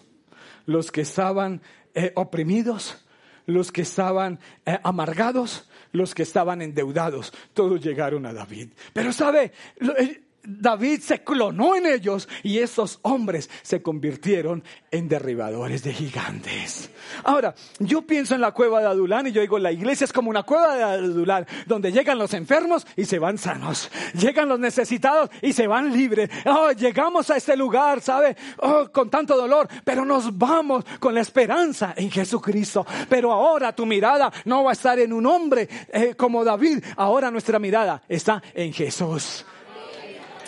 los 0.66 0.92
que 0.92 1.02
estaban 1.02 1.62
eh, 1.94 2.12
oprimidos, 2.16 3.06
los 3.46 3.72
que 3.72 3.84
estaban 3.84 4.40
eh, 4.66 4.80
amargados, 4.84 5.70
los 5.92 6.16
que 6.16 6.24
estaban 6.24 6.64
endeudados, 6.64 7.32
todos 7.54 7.80
llegaron 7.80 8.26
a 8.26 8.34
David. 8.34 8.70
Pero 8.92 9.14
sabe, 9.14 9.54
eh, 10.00 10.24
David 10.50 11.02
se 11.02 11.26
clonó 11.26 11.76
en 11.76 11.86
ellos 11.86 12.30
y 12.42 12.60
esos 12.60 13.00
hombres 13.02 13.50
se 13.64 13.82
convirtieron 13.82 14.64
en 14.92 15.10
derribadores 15.10 15.84
de 15.84 15.94
gigantes. 15.94 16.90
Ahora, 17.26 17.54
yo 17.80 18.04
pienso 18.04 18.34
en 18.34 18.40
la 18.40 18.54
cueva 18.54 18.80
de 18.80 18.88
Adulán 18.88 19.28
y 19.28 19.34
yo 19.34 19.42
digo, 19.42 19.60
la 19.60 19.74
iglesia 19.74 20.06
es 20.06 20.14
como 20.14 20.30
una 20.30 20.44
cueva 20.44 20.76
de 20.78 20.84
Adulán, 20.84 21.46
donde 21.66 21.92
llegan 21.92 22.18
los 22.18 22.34
enfermos 22.34 22.88
y 22.96 23.04
se 23.04 23.20
van 23.20 23.38
sanos, 23.38 23.92
llegan 24.14 24.48
los 24.48 24.58
necesitados 24.58 25.30
y 25.42 25.52
se 25.52 25.68
van 25.68 25.92
libres. 25.92 26.30
Oh, 26.46 26.72
llegamos 26.72 27.30
a 27.30 27.36
este 27.36 27.58
lugar, 27.58 28.00
¿sabe? 28.00 28.38
Oh, 28.60 28.90
con 28.90 29.10
tanto 29.10 29.36
dolor, 29.36 29.68
pero 29.84 30.06
nos 30.06 30.38
vamos 30.38 30.86
con 31.00 31.14
la 31.14 31.20
esperanza 31.20 31.94
en 31.98 32.10
Jesucristo. 32.10 32.86
Pero 33.10 33.34
ahora 33.34 33.76
tu 33.76 33.86
mirada 33.86 34.32
no 34.46 34.64
va 34.64 34.70
a 34.70 34.74
estar 34.74 34.98
en 34.98 35.12
un 35.12 35.26
hombre 35.26 35.68
eh, 35.92 36.16
como 36.16 36.46
David, 36.46 36.82
ahora 36.96 37.30
nuestra 37.30 37.60
mirada 37.60 38.02
está 38.08 38.42
en 38.54 38.72
Jesús. 38.72 39.46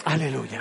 Aleluya. 0.10 0.60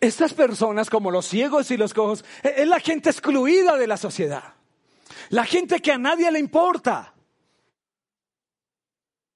estas 0.00 0.32
personas, 0.32 0.90
como 0.90 1.10
los 1.10 1.26
ciegos 1.26 1.72
y 1.72 1.76
los 1.76 1.92
cojos, 1.92 2.24
e-, 2.44 2.62
es 2.62 2.68
la 2.68 2.78
gente 2.78 3.10
excluida 3.10 3.76
de 3.76 3.88
la 3.88 3.96
sociedad. 3.96 4.54
La 5.30 5.44
gente 5.44 5.80
que 5.80 5.90
a 5.90 5.98
nadie 5.98 6.30
le 6.30 6.38
importa. 6.38 7.14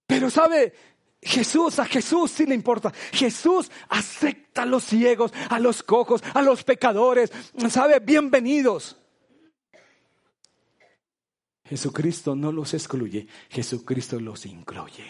Pero 0.06 0.30
sabe, 0.30 0.72
Jesús, 1.20 1.80
a 1.80 1.84
Jesús 1.84 2.30
sí 2.30 2.46
le 2.46 2.54
importa. 2.54 2.92
Jesús 3.12 3.72
acepta 3.88 4.62
a 4.62 4.66
los 4.66 4.84
ciegos, 4.84 5.32
a 5.50 5.58
los 5.58 5.82
cojos, 5.82 6.22
a 6.32 6.40
los 6.42 6.62
pecadores. 6.62 7.32
¿Sabe? 7.68 7.98
Bienvenidos. 7.98 9.01
Jesucristo 11.64 12.34
no 12.34 12.52
los 12.52 12.74
excluye, 12.74 13.26
Jesucristo 13.48 14.20
los 14.20 14.46
incluye. 14.46 15.06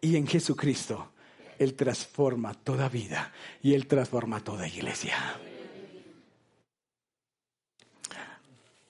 Y 0.00 0.16
en 0.16 0.26
Jesucristo 0.26 1.12
Él 1.58 1.74
transforma 1.74 2.54
toda 2.54 2.88
vida 2.88 3.32
y 3.62 3.74
Él 3.74 3.86
transforma 3.86 4.42
toda 4.42 4.66
iglesia. 4.66 5.16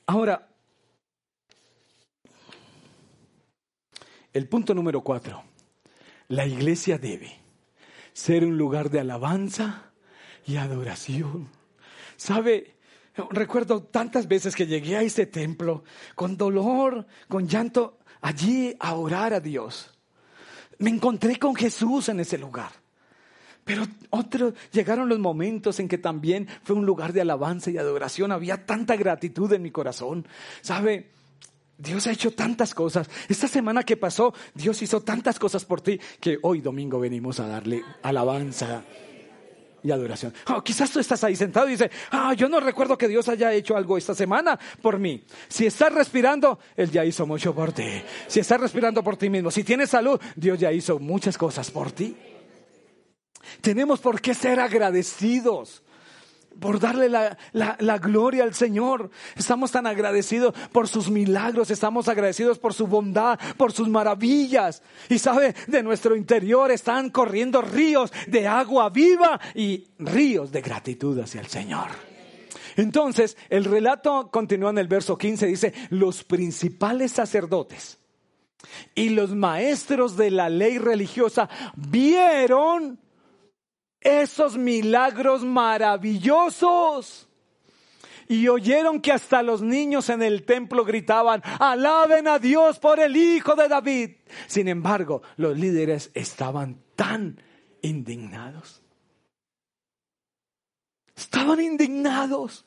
Ahora, 0.06 0.48
el 4.32 4.48
punto 4.48 4.74
número 4.74 5.02
cuatro. 5.02 5.44
La 6.28 6.46
iglesia 6.46 6.98
debe 6.98 7.38
ser 8.12 8.44
un 8.44 8.56
lugar 8.56 8.90
de 8.90 9.00
alabanza 9.00 9.92
y 10.46 10.56
adoración. 10.56 11.48
¿Sabe? 12.16 12.76
Recuerdo 13.30 13.82
tantas 13.82 14.26
veces 14.26 14.54
que 14.54 14.66
llegué 14.66 14.96
a 14.96 15.02
ese 15.02 15.26
templo 15.26 15.84
con 16.14 16.36
dolor, 16.36 17.06
con 17.28 17.48
llanto, 17.48 17.98
allí 18.20 18.74
a 18.78 18.94
orar 18.94 19.34
a 19.34 19.40
Dios. 19.40 19.90
Me 20.78 20.90
encontré 20.90 21.38
con 21.38 21.54
Jesús 21.54 22.08
en 22.08 22.20
ese 22.20 22.38
lugar. 22.38 22.70
Pero 23.64 23.86
otro, 24.10 24.54
llegaron 24.72 25.08
los 25.08 25.18
momentos 25.18 25.78
en 25.80 25.88
que 25.88 25.98
también 25.98 26.48
fue 26.62 26.74
un 26.76 26.86
lugar 26.86 27.12
de 27.12 27.20
alabanza 27.20 27.70
y 27.70 27.78
adoración. 27.78 28.32
Había 28.32 28.64
tanta 28.64 28.96
gratitud 28.96 29.52
en 29.52 29.62
mi 29.62 29.70
corazón. 29.70 30.26
¿Sabe? 30.62 31.10
Dios 31.76 32.06
ha 32.06 32.12
hecho 32.12 32.32
tantas 32.32 32.74
cosas. 32.74 33.08
Esta 33.28 33.48
semana 33.48 33.82
que 33.82 33.96
pasó, 33.96 34.34
Dios 34.54 34.80
hizo 34.82 35.02
tantas 35.02 35.38
cosas 35.38 35.64
por 35.64 35.80
ti 35.80 35.98
que 36.20 36.38
hoy 36.42 36.60
domingo 36.60 37.00
venimos 37.00 37.40
a 37.40 37.46
darle 37.46 37.82
alabanza 38.02 38.84
y 39.82 39.90
adoración. 39.90 40.32
Oh, 40.48 40.62
quizás 40.62 40.90
tú 40.90 41.00
estás 41.00 41.22
ahí 41.24 41.36
sentado 41.36 41.68
y 41.68 41.72
dices, 41.72 41.90
ah, 42.10 42.34
yo 42.34 42.48
no 42.48 42.60
recuerdo 42.60 42.96
que 42.96 43.08
Dios 43.08 43.28
haya 43.28 43.52
hecho 43.52 43.76
algo 43.76 43.96
esta 43.96 44.14
semana 44.14 44.58
por 44.82 44.98
mí. 44.98 45.24
Si 45.48 45.66
estás 45.66 45.92
respirando, 45.92 46.58
Él 46.76 46.90
ya 46.90 47.04
hizo 47.04 47.26
mucho 47.26 47.54
por 47.54 47.72
ti. 47.72 48.02
Si 48.26 48.40
estás 48.40 48.60
respirando 48.60 49.02
por 49.02 49.16
ti 49.16 49.30
mismo, 49.30 49.50
si 49.50 49.64
tienes 49.64 49.90
salud, 49.90 50.20
Dios 50.36 50.58
ya 50.58 50.72
hizo 50.72 50.98
muchas 50.98 51.36
cosas 51.38 51.70
por 51.70 51.92
ti. 51.92 52.16
Tenemos 53.60 54.00
por 54.00 54.20
qué 54.20 54.34
ser 54.34 54.60
agradecidos 54.60 55.82
por 56.60 56.78
darle 56.78 57.08
la, 57.08 57.98
gloria 57.98 58.44
al 58.44 58.54
Señor. 58.54 59.10
Estamos 59.36 59.72
tan 59.72 59.86
agradecidos 59.86 60.54
por 60.72 60.88
sus 60.88 61.10
milagros, 61.10 61.70
estamos 61.70 62.08
agradecidos 62.08 62.58
por 62.58 62.74
su 62.74 62.86
bondad, 62.86 63.38
por 63.56 63.72
sus 63.72 63.88
maravillas. 63.88 64.82
Y 65.08 65.18
sabe, 65.18 65.54
de 65.66 65.82
nuestro 65.82 66.14
interior 66.14 66.70
están 66.70 67.10
corriendo 67.10 67.62
ríos 67.62 68.12
de 68.28 68.46
agua 68.46 68.90
viva 68.90 69.40
y 69.54 69.88
ríos 69.98 70.52
de 70.52 70.60
gratitud 70.60 71.18
hacia 71.18 71.40
el 71.40 71.48
Señor. 71.48 71.88
Entonces, 72.76 73.36
el 73.48 73.64
relato 73.64 74.30
continúa 74.30 74.70
en 74.70 74.78
el 74.78 74.88
verso 74.88 75.18
15, 75.18 75.46
dice, 75.46 75.74
los 75.90 76.24
principales 76.24 77.12
sacerdotes 77.12 77.98
y 78.94 79.10
los 79.10 79.34
maestros 79.34 80.16
de 80.16 80.30
la 80.30 80.48
ley 80.48 80.78
religiosa 80.78 81.48
vieron 81.76 82.98
esos 84.00 84.56
milagros 84.56 85.44
maravillosos. 85.44 87.28
Y 88.28 88.46
oyeron 88.46 89.00
que 89.00 89.10
hasta 89.10 89.42
los 89.42 89.60
niños 89.60 90.08
en 90.08 90.22
el 90.22 90.44
templo 90.44 90.84
gritaban, 90.84 91.42
alaben 91.58 92.28
a 92.28 92.38
Dios 92.38 92.78
por 92.78 93.00
el 93.00 93.16
Hijo 93.16 93.56
de 93.56 93.66
David. 93.66 94.10
Sin 94.46 94.68
embargo, 94.68 95.22
los 95.36 95.58
líderes 95.58 96.12
estaban 96.14 96.80
tan 96.94 97.40
indignados. 97.82 98.82
Estaban 101.16 101.60
indignados. 101.60 102.64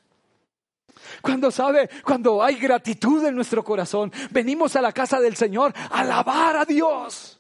Cuando 1.22 1.50
sabe, 1.50 1.89
cuando 2.04 2.43
hay 2.43 2.56
gratitud 2.56 3.26
en 3.26 3.36
nuestro 3.36 3.63
corazón, 3.63 4.12
venimos 4.32 4.76
a 4.76 4.82
la 4.82 4.91
casa 4.91 5.19
del 5.19 5.36
Señor 5.36 5.74
a 5.76 6.02
alabar 6.02 6.58
a 6.58 6.65
Dios. 6.65 7.39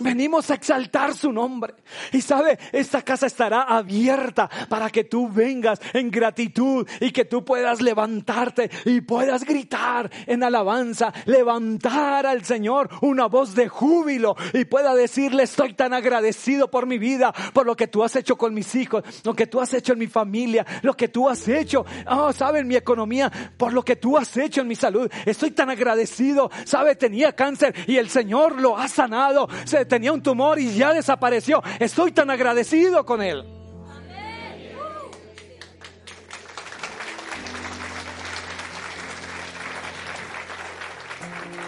Venimos 0.00 0.50
a 0.50 0.54
exaltar 0.54 1.14
su 1.14 1.32
nombre. 1.32 1.74
Y 2.12 2.20
sabe, 2.20 2.58
esta 2.72 3.02
casa 3.02 3.26
estará 3.26 3.62
abierta 3.62 4.48
para 4.68 4.90
que 4.90 5.04
tú 5.04 5.28
vengas 5.28 5.80
en 5.92 6.10
gratitud 6.10 6.86
y 7.00 7.10
que 7.10 7.24
tú 7.24 7.44
puedas 7.44 7.80
levantarte 7.80 8.70
y 8.84 9.00
puedas 9.00 9.44
gritar 9.44 10.10
en 10.26 10.42
alabanza, 10.44 11.12
levantar 11.26 12.26
al 12.26 12.44
Señor 12.44 12.88
una 13.00 13.26
voz 13.26 13.54
de 13.54 13.68
júbilo 13.68 14.36
y 14.52 14.64
pueda 14.64 14.94
decirle, 14.94 15.42
estoy 15.42 15.74
tan 15.74 15.92
agradecido 15.92 16.70
por 16.70 16.86
mi 16.86 16.98
vida, 16.98 17.32
por 17.52 17.66
lo 17.66 17.76
que 17.76 17.88
tú 17.88 18.04
has 18.04 18.14
hecho 18.16 18.36
con 18.36 18.54
mis 18.54 18.74
hijos, 18.74 19.02
lo 19.24 19.34
que 19.34 19.46
tú 19.46 19.60
has 19.60 19.74
hecho 19.74 19.94
en 19.94 19.98
mi 19.98 20.06
familia, 20.06 20.64
lo 20.82 20.94
que 20.94 21.08
tú 21.08 21.28
has 21.28 21.48
hecho, 21.48 21.84
oh, 22.06 22.32
sabe, 22.32 22.60
en 22.60 22.68
mi 22.68 22.76
economía, 22.76 23.30
por 23.56 23.72
lo 23.72 23.84
que 23.84 23.96
tú 23.96 24.16
has 24.16 24.36
hecho 24.36 24.60
en 24.60 24.68
mi 24.68 24.76
salud. 24.76 25.10
Estoy 25.26 25.50
tan 25.50 25.70
agradecido. 25.70 26.50
Sabe, 26.64 26.94
tenía 26.96 27.34
cáncer 27.34 27.74
y 27.86 27.96
el 27.96 28.08
Señor 28.08 28.60
lo 28.60 28.76
ha 28.76 28.88
sanado. 28.88 29.48
Tenía 29.88 30.12
un 30.12 30.22
tumor 30.22 30.60
y 30.60 30.74
ya 30.74 30.92
desapareció. 30.92 31.62
Estoy 31.80 32.12
tan 32.12 32.30
agradecido 32.30 33.04
con 33.04 33.22
él. 33.22 33.44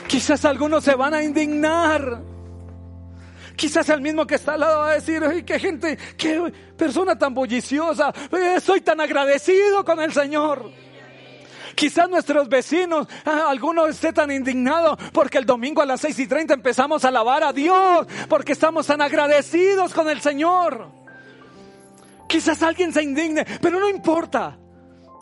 Quizás 0.06 0.44
algunos 0.44 0.82
se 0.84 0.94
van 0.94 1.14
a 1.14 1.22
indignar. 1.22 2.20
Quizás 3.54 3.88
el 3.90 4.00
mismo 4.00 4.26
que 4.26 4.36
está 4.36 4.54
al 4.54 4.60
lado 4.60 4.78
va 4.80 4.90
a 4.90 4.94
decir, 4.94 5.22
¡ay, 5.22 5.44
qué 5.44 5.58
gente, 5.58 5.96
qué 6.16 6.52
persona 6.76 7.16
tan 7.16 7.32
bulliciosa! 7.32 8.12
Estoy 8.56 8.80
tan 8.80 9.00
agradecido 9.00 9.84
con 9.84 10.00
el 10.00 10.12
Señor. 10.12 10.70
Quizás 11.80 12.10
nuestros 12.10 12.46
vecinos, 12.46 13.08
ah, 13.24 13.46
algunos 13.48 13.88
estén 13.88 14.12
tan 14.12 14.30
indignados 14.30 14.98
porque 15.14 15.38
el 15.38 15.46
domingo 15.46 15.80
a 15.80 15.86
las 15.86 16.02
seis 16.02 16.18
y 16.18 16.26
treinta 16.26 16.52
empezamos 16.52 17.06
a 17.06 17.08
alabar 17.08 17.42
a 17.42 17.54
Dios, 17.54 18.06
porque 18.28 18.52
estamos 18.52 18.86
tan 18.86 19.00
agradecidos 19.00 19.94
con 19.94 20.10
el 20.10 20.20
Señor. 20.20 20.88
Quizás 22.28 22.62
alguien 22.62 22.92
se 22.92 23.02
indigne, 23.02 23.46
pero 23.62 23.80
no 23.80 23.88
importa. 23.88 24.58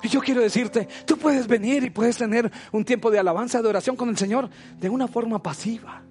Y 0.03 0.09
yo 0.09 0.21
quiero 0.21 0.41
decirte, 0.41 0.89
tú 1.07 1.17
puedes 1.17 1.47
venir 1.47 1.85
y 1.85 1.91
puedes 1.91 2.17
tener 2.17 2.51
un 2.73 2.85
tiempo 2.85 3.13
de 3.13 3.21
alabanza, 3.21 3.63
de 3.63 3.69
oración 3.69 3.95
con 3.95 4.09
el 4.09 4.19
Señor 4.19 4.51
de 4.81 4.89
una 4.89 5.07
forma 5.07 5.41
pasiva. 5.41 6.03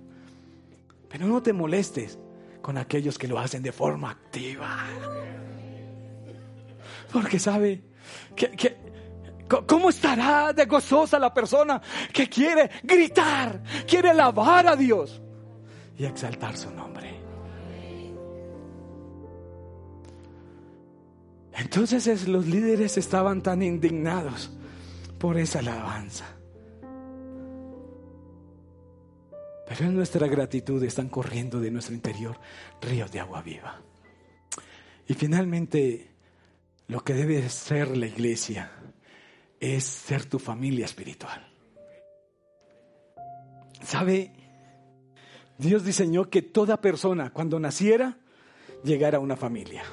Pero 1.09 1.27
no 1.27 1.43
te 1.43 1.51
molestes 1.51 2.17
con 2.61 2.77
aquellos 2.77 3.17
que 3.17 3.27
lo 3.27 3.37
hacen 3.37 3.63
de 3.63 3.73
forma 3.73 4.11
activa. 4.11 4.77
Porque 7.11 7.37
sabe 7.37 7.81
que 8.33 8.86
¿Cómo 9.47 9.89
estará 9.89 10.51
de 10.53 10.65
gozosa 10.65 11.17
la 11.19 11.33
persona 11.33 11.81
que 12.11 12.27
quiere 12.27 12.69
gritar, 12.83 13.61
quiere 13.87 14.09
alabar 14.09 14.67
a 14.67 14.75
Dios 14.75 15.21
y 15.97 16.05
exaltar 16.05 16.57
su 16.57 16.69
nombre? 16.71 17.17
Entonces 21.53 22.27
los 22.27 22.45
líderes 22.45 22.97
estaban 22.97 23.41
tan 23.41 23.63
indignados 23.63 24.51
por 25.17 25.37
esa 25.37 25.59
alabanza. 25.59 26.25
Pero 29.67 29.85
en 29.85 29.95
nuestra 29.95 30.27
gratitud 30.27 30.81
están 30.83 31.09
corriendo 31.09 31.59
de 31.59 31.71
nuestro 31.71 31.95
interior 31.95 32.39
ríos 32.81 33.11
de 33.11 33.19
agua 33.19 33.41
viva. 33.41 33.81
Y 35.07 35.13
finalmente, 35.13 36.11
lo 36.87 37.03
que 37.03 37.13
debe 37.13 37.49
ser 37.49 37.97
la 37.97 38.07
iglesia 38.07 38.71
es 39.59 39.83
ser 39.83 40.25
tu 40.25 40.39
familia 40.39 40.85
espiritual. 40.85 41.45
¿Sabe? 43.83 44.31
Dios 45.57 45.83
diseñó 45.83 46.29
que 46.29 46.41
toda 46.41 46.81
persona 46.81 47.31
cuando 47.31 47.59
naciera 47.59 48.17
llegara 48.83 49.17
a 49.17 49.21
una 49.21 49.35
familia. 49.35 49.83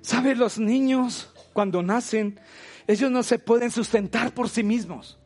¿Sabe? 0.00 0.34
Los 0.34 0.58
niños 0.58 1.32
cuando 1.52 1.82
nacen, 1.82 2.40
ellos 2.86 3.10
no 3.10 3.22
se 3.22 3.38
pueden 3.38 3.70
sustentar 3.70 4.32
por 4.32 4.48
sí 4.48 4.62
mismos. 4.62 5.18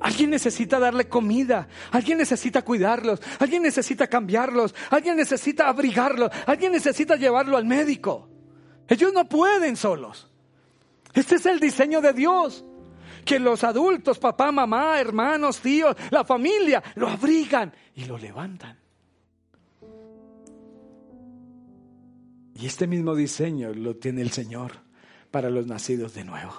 Alguien 0.00 0.30
necesita 0.30 0.78
darle 0.78 1.08
comida, 1.08 1.68
alguien 1.90 2.18
necesita 2.18 2.62
cuidarlos, 2.62 3.20
alguien 3.40 3.62
necesita 3.62 4.06
cambiarlos, 4.06 4.74
alguien 4.90 5.16
necesita 5.16 5.68
abrigarlos, 5.68 6.30
alguien 6.46 6.72
necesita 6.72 7.16
llevarlo 7.16 7.56
al 7.56 7.64
médico. 7.64 8.28
Ellos 8.88 9.12
no 9.12 9.28
pueden 9.28 9.76
solos. 9.76 10.26
Este 11.12 11.36
es 11.36 11.46
el 11.46 11.60
diseño 11.60 12.00
de 12.00 12.12
Dios. 12.12 12.64
Que 13.24 13.38
los 13.38 13.62
adultos, 13.62 14.18
papá, 14.18 14.50
mamá, 14.50 14.98
hermanos, 14.98 15.60
tíos, 15.60 15.94
la 16.10 16.24
familia, 16.24 16.82
lo 16.94 17.08
abrigan 17.08 17.72
y 17.94 18.06
lo 18.06 18.16
levantan. 18.16 18.78
Y 22.54 22.66
este 22.66 22.86
mismo 22.86 23.14
diseño 23.14 23.72
lo 23.74 23.96
tiene 23.96 24.22
el 24.22 24.30
Señor 24.30 24.72
para 25.30 25.50
los 25.50 25.66
nacidos 25.66 26.14
de 26.14 26.24
nuevo. 26.24 26.52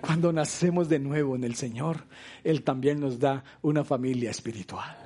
Cuando 0.00 0.32
nacemos 0.32 0.88
de 0.88 0.98
nuevo 0.98 1.36
en 1.36 1.44
el 1.44 1.54
Señor, 1.54 2.04
Él 2.44 2.62
también 2.62 3.00
nos 3.00 3.18
da 3.18 3.42
una 3.62 3.84
familia 3.84 4.30
espiritual. 4.30 4.96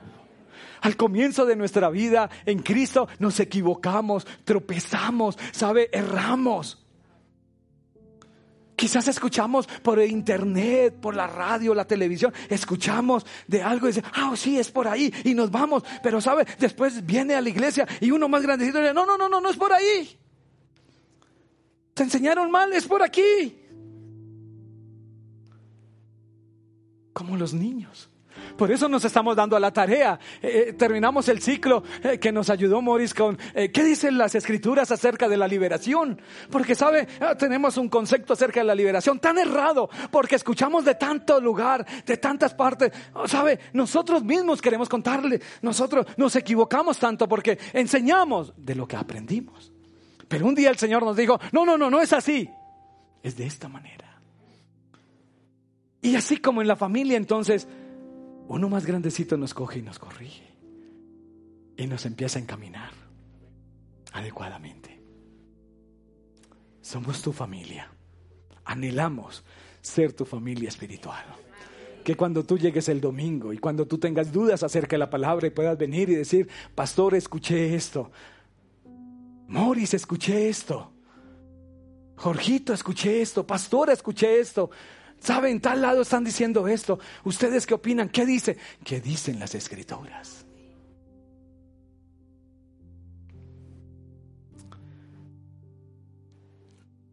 Al 0.83 0.97
comienzo 0.97 1.47
de 1.47 1.57
nuestra 1.57 1.89
vida 1.91 2.29
en 2.45 2.59
Cristo 2.59 3.09
nos 3.21 3.39
equivocamos, 3.41 4.27
tropezamos, 4.45 5.39
sabe, 5.53 5.89
erramos. 5.93 6.85
Quizás 8.75 9.07
escuchamos 9.07 9.69
por 9.69 10.03
internet, 10.03 10.97
por 11.01 11.15
la 11.15 11.29
radio, 11.29 11.73
la 11.73 11.85
televisión, 11.85 12.35
escuchamos 12.49 13.25
de 13.47 13.63
algo 13.63 13.87
y 13.87 13.93
decimos, 13.93 14.11
ah, 14.15 14.33
sí, 14.35 14.59
es 14.59 14.73
por 14.73 14.89
ahí, 14.89 15.15
y 15.23 15.35
nos 15.35 15.53
vamos. 15.53 15.85
Pero, 16.03 16.21
¿sabe? 16.21 16.45
Después 16.59 17.07
viene 17.07 17.37
a 17.37 17.41
la 17.41 17.49
iglesia 17.49 17.87
y 18.01 18.11
uno 18.11 18.29
más 18.29 18.43
grandecito 18.43 18.81
dice, 18.81 18.93
no, 18.93 19.07
no, 19.07 19.17
no, 19.17 19.29
no, 19.29 19.41
no 19.41 19.51
es 19.51 19.57
por 19.57 19.73
ahí. 19.73 20.19
Te 21.95 22.03
enseñaron 22.03 22.51
mal, 22.51 22.73
es 22.73 22.89
por 22.89 23.05
aquí. 23.05 23.57
Como 27.13 27.37
los 27.37 27.55
niños. 27.55 28.09
Por 28.57 28.71
eso 28.71 28.89
nos 28.89 29.05
estamos 29.05 29.37
dando 29.37 29.57
a 29.57 29.61
la 29.61 29.73
tarea. 29.73 30.19
Eh, 30.41 30.67
eh, 30.69 30.73
terminamos 30.75 31.29
el 31.29 31.41
ciclo 31.41 31.83
eh, 32.03 32.19
que 32.19 32.33
nos 32.33 32.51
ayudó 32.51 32.81
Morris 32.83 33.15
con 33.15 33.39
qué 33.55 33.85
dicen 33.85 34.19
las 34.19 34.35
escrituras 34.35 34.91
acerca 34.91 35.29
de 35.29 35.37
la 35.37 35.49
liberación. 35.49 36.21
Porque, 36.51 36.75
¿sabe? 36.75 37.09
Ah, 37.21 37.35
tenemos 37.35 37.77
un 37.77 37.89
concepto 37.89 38.33
acerca 38.33 38.61
de 38.61 38.67
la 38.67 38.75
liberación 38.75 39.19
tan 39.19 39.39
errado 39.39 39.89
porque 40.11 40.37
escuchamos 40.37 40.85
de 40.85 40.95
tanto 40.95 41.41
lugar, 41.41 41.87
de 42.05 42.17
tantas 42.17 42.55
partes. 42.55 42.93
Oh, 43.15 43.27
¿Sabe? 43.27 43.59
Nosotros 43.73 44.23
mismos 44.23 44.61
queremos 44.61 44.89
contarle. 44.89 45.41
Nosotros 45.63 46.07
nos 46.17 46.37
equivocamos 46.37 46.99
tanto 46.99 47.29
porque 47.29 47.59
enseñamos 47.73 48.53
de 48.57 48.75
lo 48.75 48.87
que 48.87 48.97
aprendimos. 48.97 49.73
Pero 50.29 50.47
un 50.47 50.55
día 50.55 50.71
el 50.71 50.79
Señor 50.79 51.03
nos 51.03 51.17
dijo, 51.17 51.39
no, 51.53 51.67
no, 51.67 51.77
no, 51.77 51.91
no 51.91 52.01
es 52.01 52.13
así. 52.13 52.49
Es 53.23 53.37
de 53.37 53.47
esta 53.47 53.69
manera. 53.69 54.21
Y 56.01 56.17
así 56.17 56.39
como 56.39 56.61
en 56.61 56.69
la 56.69 56.75
familia, 56.75 57.17
entonces, 57.17 57.69
uno 58.49 58.69
más 58.69 58.87
grandecito 58.87 59.37
nos 59.37 59.55
coge 59.55 59.79
y 59.79 59.83
nos 59.83 59.99
corrige. 59.99 60.51
Y 61.77 61.87
nos 61.87 62.05
empieza 62.07 62.39
a 62.39 62.43
encaminar 62.43 62.91
adecuadamente. 64.13 65.03
Somos 66.81 67.23
tu 67.23 67.33
familia. 67.33 67.89
Anhelamos 68.65 69.43
ser 69.81 70.13
tu 70.13 70.25
familia 70.25 70.69
espiritual. 70.69 71.25
Que 72.05 72.17
cuando 72.17 72.45
tú 72.45 72.59
llegues 72.59 72.89
el 72.89 73.01
domingo 73.01 73.53
y 73.53 73.59
cuando 73.59 73.87
tú 73.87 73.99
tengas 73.99 74.33
dudas 74.33 74.63
acerca 74.63 74.95
de 74.95 74.99
la 74.99 75.11
palabra 75.11 75.47
y 75.47 75.51
puedas 75.51 75.79
venir 75.79 76.11
y 76.11 76.17
decir, 76.17 76.49
pastor, 76.75 77.15
escuché 77.15 77.75
esto. 77.75 78.11
Moris, 79.49 79.95
escuché 79.95 80.49
esto. 80.49 80.93
Jorgito, 82.17 82.73
escuché 82.73 83.23
esto. 83.23 83.47
Pastora, 83.47 83.93
escuché 83.93 84.41
esto. 84.41 84.71
¿Saben? 85.23 85.61
Tal 85.61 85.81
lado 85.81 86.03
están 86.03 86.25
diciendo 86.25 86.67
esto. 86.67 86.99
¿Ustedes 87.23 87.65
qué 87.65 87.75
opinan? 87.75 88.09
¿Qué 88.09 88.27
dice? 88.27 88.57
¿Qué 88.85 89.01
dicen 89.01 89.39
las 89.39 89.55
escrituras? 89.55 90.45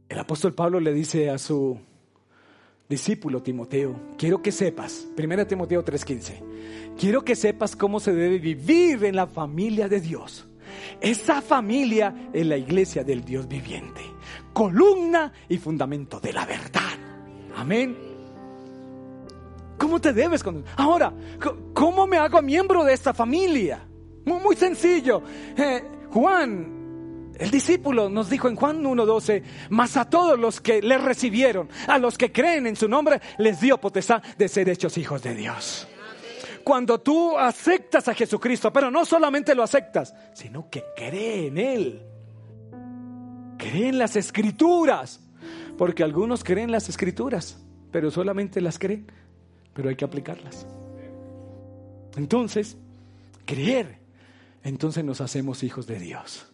El 0.09 0.17
apóstol 0.17 0.55
Pablo 0.55 0.79
le 0.79 0.91
dice 0.91 1.29
a 1.29 1.37
su 1.37 1.79
discípulo 2.89 3.43
Timoteo, 3.43 4.15
quiero 4.17 4.41
que 4.41 4.51
sepas, 4.51 5.07
1 5.15 5.45
Timoteo 5.45 5.85
3:15, 5.85 6.95
quiero 6.97 7.23
que 7.23 7.35
sepas 7.35 7.75
cómo 7.75 7.99
se 7.99 8.11
debe 8.11 8.39
vivir 8.39 9.05
en 9.05 9.15
la 9.15 9.27
familia 9.27 9.87
de 9.87 10.01
Dios. 10.01 10.47
Esa 10.99 11.43
familia 11.43 12.31
es 12.33 12.43
la 12.47 12.57
iglesia 12.57 13.03
del 13.03 13.23
Dios 13.23 13.47
viviente, 13.47 14.01
columna 14.51 15.31
y 15.47 15.59
fundamento 15.59 16.19
de 16.19 16.33
la 16.33 16.47
verdad. 16.47 17.08
Amén. 17.59 17.97
¿Cómo 19.77 19.99
te 19.99 20.13
debes 20.13 20.41
con 20.41 20.63
Ahora, 20.77 21.11
¿cómo 21.73 22.07
me 22.07 22.17
hago 22.17 22.41
miembro 22.41 22.85
de 22.85 22.93
esta 22.93 23.13
familia? 23.13 23.85
Muy, 24.23 24.55
sencillo. 24.55 25.21
Eh, 25.57 25.83
Juan, 26.09 27.33
el 27.37 27.51
discípulo, 27.51 28.09
nos 28.09 28.29
dijo 28.29 28.47
en 28.47 28.55
Juan 28.55 28.81
1.12, 28.81 29.43
mas 29.71 29.97
a 29.97 30.09
todos 30.09 30.39
los 30.39 30.61
que 30.61 30.81
le 30.81 30.97
recibieron, 30.97 31.67
a 31.87 31.97
los 31.97 32.17
que 32.17 32.31
creen 32.31 32.65
en 32.65 32.77
su 32.77 32.87
nombre, 32.87 33.19
les 33.39 33.59
dio 33.59 33.77
potestad 33.77 34.23
de 34.37 34.47
ser 34.47 34.69
hechos 34.69 34.97
hijos 34.97 35.21
de 35.21 35.35
Dios. 35.35 35.85
Cuando 36.63 37.01
tú 37.01 37.37
aceptas 37.37 38.07
a 38.07 38.13
Jesucristo, 38.13 38.71
pero 38.71 38.89
no 38.89 39.03
solamente 39.03 39.53
lo 39.53 39.63
aceptas, 39.63 40.13
sino 40.33 40.69
que 40.69 40.85
cree 40.95 41.47
en 41.47 41.57
Él. 41.57 42.05
Cree 43.57 43.89
en 43.89 43.97
las 43.97 44.15
escrituras. 44.15 45.19
Porque 45.79 46.03
algunos 46.03 46.43
creen 46.43 46.73
las 46.73 46.89
escrituras, 46.89 47.57
pero 47.89 48.11
solamente 48.11 48.59
las 48.59 48.77
creen, 48.77 49.07
pero 49.73 49.87
hay 49.87 49.95
que 49.95 50.03
aplicarlas. 50.03 50.67
Entonces, 52.17 52.75
creer, 53.45 53.97
entonces 54.61 55.05
nos 55.05 55.21
hacemos 55.21 55.63
hijos 55.63 55.87
de 55.87 55.97
Dios. 55.97 56.47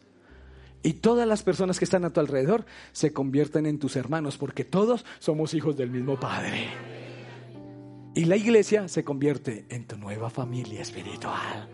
Y 0.83 0.93
todas 0.93 1.27
las 1.27 1.41
personas 1.41 1.79
que 1.79 1.85
están 1.85 2.05
a 2.05 2.13
tu 2.13 2.19
alrededor 2.19 2.67
se 2.91 3.13
convierten 3.13 3.65
en 3.65 3.79
tus 3.79 3.95
hermanos, 3.95 4.38
porque 4.38 4.63
todos 4.63 5.03
somos 5.17 5.55
hijos 5.55 5.75
del 5.75 5.89
mismo 5.89 6.19
Padre. 6.19 6.67
Y 8.13 8.25
la 8.25 8.35
iglesia 8.35 8.88
se 8.88 9.03
convierte 9.03 9.65
en 9.69 9.88
tu 9.88 9.97
nueva 9.97 10.29
familia 10.29 10.83
espiritual. 10.83 11.67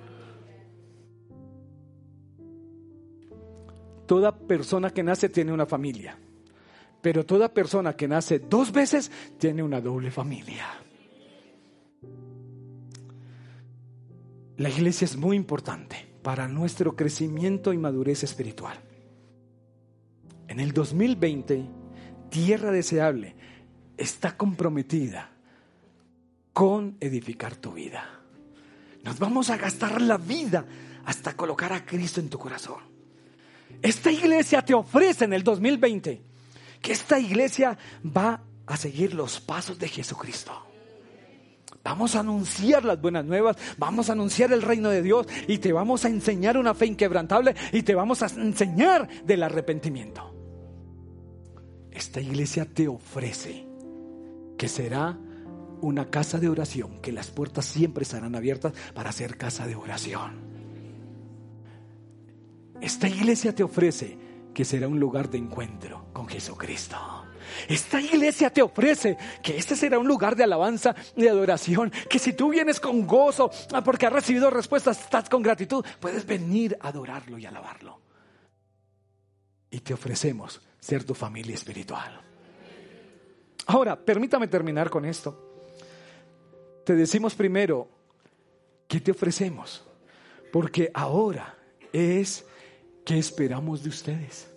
Toda 4.06 4.38
persona 4.38 4.92
que 4.92 5.04
nace 5.04 5.28
tiene 5.28 5.52
una 5.52 5.66
familia. 5.66 6.18
Pero 7.02 7.26
toda 7.26 7.54
persona 7.54 7.96
que 7.96 8.08
nace 8.08 8.40
dos 8.40 8.72
veces 8.72 9.12
tiene 9.38 9.64
una 9.64 9.82
doble 9.82 10.12
familia. 10.12 10.68
La 14.58 14.70
iglesia 14.70 15.06
es 15.06 15.18
muy 15.18 15.36
importante 15.36 16.08
para 16.22 16.48
nuestro 16.48 16.96
crecimiento 16.96 17.74
y 17.74 17.78
madurez 17.78 18.24
espiritual. 18.24 18.80
En 20.48 20.60
el 20.60 20.72
2020, 20.72 21.66
Tierra 22.30 22.72
Deseable 22.72 23.36
está 23.98 24.38
comprometida 24.38 25.32
con 26.54 26.98
edificar 27.00 27.56
tu 27.56 27.74
vida. 27.74 28.22
Nos 29.04 29.18
vamos 29.18 29.50
a 29.50 29.58
gastar 29.58 30.00
la 30.02 30.18
vida 30.18 30.66
hasta 31.06 31.36
colocar 31.36 31.74
a 31.74 31.86
Cristo 31.86 32.20
en 32.20 32.30
tu 32.30 32.38
corazón. 32.38 32.84
Esta 33.82 34.12
iglesia 34.12 34.62
te 34.62 34.76
ofrece 34.76 35.26
en 35.26 35.34
el 35.34 35.44
2020 35.44 36.31
que 36.82 36.92
esta 36.92 37.20
iglesia 37.20 37.78
va 38.06 38.42
a 38.66 38.78
seguir 38.78 39.14
los 39.14 39.40
pasos 39.40 39.78
de 39.78 39.88
Jesucristo. 39.88 40.52
Vamos 41.84 42.16
a 42.16 42.20
anunciar 42.20 42.86
las 42.86 43.02
buenas 43.02 43.26
nuevas, 43.26 43.58
vamos 43.78 44.10
a 44.10 44.14
anunciar 44.14 44.54
el 44.54 44.62
reino 44.62 44.90
de 44.90 45.02
Dios 45.02 45.28
y 45.48 45.58
te 45.58 45.74
vamos 45.74 46.06
a 46.06 46.10
enseñar 46.10 46.58
una 46.58 46.76
fe 46.76 46.86
inquebrantable 46.86 47.56
y 47.72 47.82
te 47.82 47.96
vamos 47.96 48.22
a 48.22 48.28
enseñar 48.28 49.08
del 49.24 49.42
arrepentimiento. 49.44 50.32
Esta 51.92 52.22
iglesia 52.22 52.66
te 52.66 52.88
ofrece 52.88 53.66
que 54.58 54.68
será 54.68 55.18
una 55.82 56.10
casa 56.12 56.38
de 56.38 56.50
oración, 56.50 57.02
que 57.02 57.12
las 57.12 57.32
puertas 57.32 57.66
siempre 57.66 58.04
estarán 58.04 58.36
abiertas 58.36 58.74
para 58.94 59.12
ser 59.12 59.36
casa 59.38 59.66
de 59.66 59.76
oración. 59.76 60.52
Esta 62.80 63.08
iglesia 63.08 63.54
te 63.56 63.64
ofrece 63.64 64.18
que 64.54 64.66
será 64.66 64.88
un 64.88 65.00
lugar 65.00 65.30
de 65.30 65.38
encuentro 65.38 66.08
con 66.14 66.28
Jesucristo. 66.28 66.98
Esta 67.68 68.02
iglesia 68.02 68.50
te 68.50 68.62
ofrece 68.62 69.18
que 69.44 69.58
este 69.58 69.76
será 69.76 70.00
un 70.00 70.08
lugar 70.08 70.36
de 70.36 70.44
alabanza 70.44 70.96
de 71.16 71.30
adoración, 71.30 71.92
que 72.10 72.20
si 72.20 72.34
tú 72.34 72.50
vienes 72.50 72.80
con 72.80 73.06
gozo 73.06 73.52
ah, 73.74 73.84
porque 73.84 74.06
has 74.06 74.14
recibido 74.14 74.50
respuestas, 74.50 75.00
estás 75.02 75.30
con 75.30 75.42
gratitud, 75.42 75.86
puedes 76.00 76.26
venir 76.26 76.78
a 76.80 76.90
adorarlo 76.90 77.38
y 77.38 77.46
alabarlo. 77.46 78.00
Y 79.70 79.80
te 79.80 79.94
ofrecemos 79.94 80.62
ser 80.80 81.04
tu 81.04 81.14
familia 81.14 81.56
espiritual. 81.56 82.22
Ahora, 83.68 83.96
permítame 83.96 84.48
terminar 84.48 84.90
con 84.90 85.06
esto. 85.06 85.50
Te 86.86 86.96
decimos 86.96 87.36
primero, 87.36 87.88
¿qué 88.88 89.00
te 89.00 89.12
ofrecemos? 89.12 89.86
Porque 90.52 90.92
ahora 90.94 91.56
es 91.94 92.46
¿qué 93.06 93.18
esperamos 93.18 93.84
de 93.84 93.90
ustedes? 93.90 94.52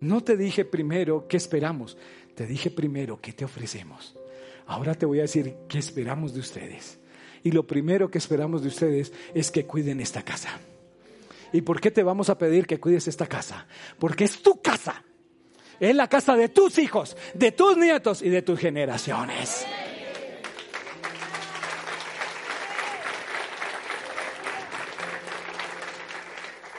No 0.00 0.22
te 0.22 0.36
dije 0.36 0.64
primero 0.64 1.26
qué 1.28 1.36
esperamos, 1.36 1.96
te 2.34 2.46
dije 2.46 2.70
primero 2.70 3.20
qué 3.20 3.32
te 3.32 3.44
ofrecemos. 3.44 4.16
Ahora 4.66 4.94
te 4.94 5.06
voy 5.06 5.18
a 5.18 5.22
decir 5.22 5.54
qué 5.68 5.78
esperamos 5.78 6.34
de 6.34 6.40
ustedes. 6.40 6.98
Y 7.42 7.52
lo 7.52 7.66
primero 7.66 8.10
que 8.10 8.18
esperamos 8.18 8.62
de 8.62 8.68
ustedes 8.68 9.12
es 9.34 9.50
que 9.50 9.66
cuiden 9.66 10.00
esta 10.00 10.22
casa. 10.22 10.58
¿Y 11.52 11.62
por 11.62 11.80
qué 11.80 11.90
te 11.90 12.02
vamos 12.02 12.30
a 12.30 12.38
pedir 12.38 12.66
que 12.66 12.80
cuides 12.80 13.06
esta 13.06 13.26
casa? 13.26 13.66
Porque 13.98 14.24
es 14.24 14.42
tu 14.42 14.60
casa. 14.60 15.04
Es 15.78 15.94
la 15.94 16.08
casa 16.08 16.36
de 16.36 16.48
tus 16.48 16.78
hijos, 16.78 17.16
de 17.34 17.52
tus 17.52 17.76
nietos 17.76 18.22
y 18.22 18.30
de 18.30 18.42
tus 18.42 18.58
generaciones. 18.58 19.66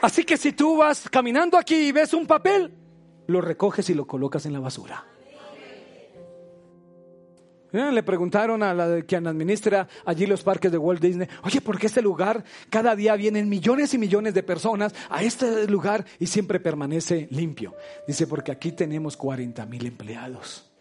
Así 0.06 0.24
que 0.24 0.38
si 0.38 0.52
tú 0.52 0.78
vas 0.78 1.10
caminando 1.10 1.58
aquí 1.58 1.74
y 1.74 1.92
ves 1.92 2.14
un 2.14 2.28
papel, 2.28 2.72
lo 3.26 3.42
recoges 3.42 3.90
y 3.90 3.96
lo 3.96 4.06
colocas 4.06 4.46
en 4.46 4.54
la 4.54 4.60
basura. 4.60 5.04
Eh, 7.74 7.92
Le 7.92 8.04
preguntaron 8.04 8.62
a 8.62 8.72
la 8.76 9.02
quien 9.02 9.26
administra 9.26 9.88
allí 10.06 10.28
los 10.28 10.44
parques 10.44 10.72
de 10.72 10.78
Walt 10.78 11.02
Disney, 11.02 11.28
oye, 11.42 11.60
¿por 11.60 11.80
qué 11.80 11.88
este 11.88 12.04
lugar 12.04 12.44
cada 12.70 12.96
día 12.96 13.16
vienen 13.16 13.50
millones 13.50 13.96
y 13.96 13.98
millones 13.98 14.36
de 14.36 14.44
personas 14.44 14.94
a 15.10 15.24
este 15.24 15.68
lugar 15.68 16.06
y 16.20 16.28
siempre 16.28 16.60
permanece 16.60 17.28
limpio? 17.32 17.74
Dice, 18.08 18.28
porque 18.28 18.52
aquí 18.52 18.74
tenemos 18.74 19.18
40 19.18 19.66
mil 19.66 19.88
empleados. 19.88 20.72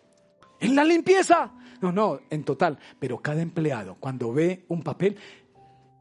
En 0.61 0.77
la 0.77 0.85
limpieza. 0.85 1.51
No, 1.81 1.93
no, 1.93 2.21
en 2.29 2.45
total. 2.45 2.79
Pero 3.01 3.23
cada 3.23 3.41
empleado, 3.41 3.97
cuando 3.99 4.35
ve 4.35 4.67
un 4.69 4.83
papel, 4.83 5.17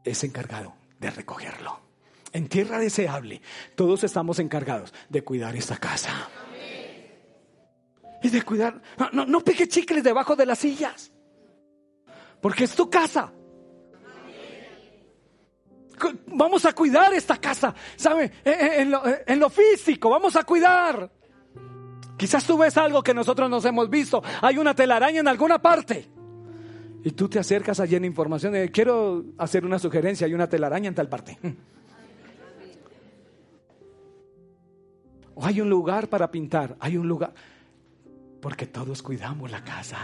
es 0.04 0.22
encargado 0.24 0.74
de 1.00 1.10
recogerlo. 1.10 1.83
En 2.34 2.48
tierra 2.48 2.80
deseable, 2.80 3.40
todos 3.76 4.02
estamos 4.02 4.40
encargados 4.40 4.92
de 5.08 5.22
cuidar 5.22 5.54
esta 5.54 5.76
casa. 5.76 6.28
Y 8.24 8.28
de 8.28 8.42
cuidar. 8.42 8.82
No, 9.12 9.24
no, 9.24 9.40
pegue 9.40 9.68
chicles 9.68 10.02
debajo 10.02 10.34
de 10.34 10.44
las 10.44 10.58
sillas. 10.58 11.12
Porque 12.40 12.64
es 12.64 12.74
tu 12.74 12.90
casa. 12.90 13.32
Vamos 16.26 16.64
a 16.64 16.72
cuidar 16.72 17.14
esta 17.14 17.36
casa. 17.36 17.72
¿Sabe? 17.94 18.32
En, 18.44 18.90
lo, 19.38 19.48
físico, 19.48 20.10
vamos 20.10 20.34
a 20.34 20.42
cuidar. 20.42 21.08
Quizás 22.16 22.44
tú 22.44 22.58
ves 22.58 22.76
algo 22.76 23.00
que 23.00 23.14
nosotros 23.14 23.48
nos 23.48 23.64
hemos 23.64 23.88
visto. 23.88 24.24
Hay 24.42 24.58
una 24.58 24.74
telaraña 24.74 25.20
en 25.20 25.28
alguna 25.28 25.62
parte. 25.62 26.10
Y 27.04 27.12
tú 27.12 27.28
te 27.28 27.38
acercas 27.38 27.78
allí 27.78 27.94
en 27.94 28.04
información 28.04 28.54
quiero 28.72 29.24
hacer 29.38 29.64
una 29.64 29.78
sugerencia, 29.78 30.26
hay 30.26 30.34
una 30.34 30.48
telaraña 30.48 30.88
en 30.88 30.96
tal 30.96 31.08
parte. 31.08 31.38
Hay 35.40 35.60
un 35.60 35.68
lugar 35.68 36.08
para 36.08 36.30
pintar, 36.30 36.76
hay 36.80 36.96
un 36.96 37.08
lugar. 37.08 37.34
Porque 38.40 38.66
todos 38.66 39.02
cuidamos 39.02 39.50
la 39.50 39.64
casa. 39.64 39.98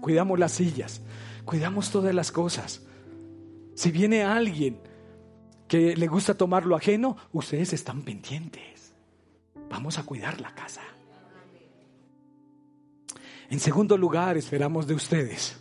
Cuidamos 0.00 0.38
las 0.38 0.52
sillas, 0.52 1.02
cuidamos 1.44 1.90
todas 1.90 2.14
las 2.14 2.32
cosas. 2.32 2.82
Si 3.74 3.90
viene 3.90 4.22
alguien 4.22 4.80
que 5.68 5.96
le 5.96 6.06
gusta 6.06 6.34
tomar 6.34 6.66
lo 6.66 6.76
ajeno, 6.76 7.16
ustedes 7.32 7.72
están 7.72 8.02
pendientes. 8.02 8.92
Vamos 9.68 9.98
a 9.98 10.02
cuidar 10.02 10.40
la 10.40 10.54
casa. 10.54 10.82
En 13.50 13.60
segundo 13.60 13.96
lugar, 13.96 14.36
esperamos 14.36 14.86
de 14.86 14.94
ustedes 14.94 15.60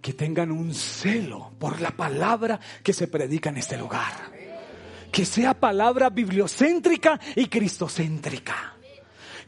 que 0.00 0.12
tengan 0.12 0.50
un 0.50 0.74
celo 0.74 1.52
por 1.58 1.80
la 1.80 1.90
palabra 1.90 2.60
que 2.82 2.92
se 2.92 3.08
predica 3.08 3.50
en 3.50 3.58
este 3.58 3.76
lugar. 3.76 4.37
Que 5.18 5.24
sea 5.24 5.52
palabra 5.52 6.10
bibliocéntrica 6.10 7.18
y 7.34 7.48
cristocéntrica. 7.48 8.76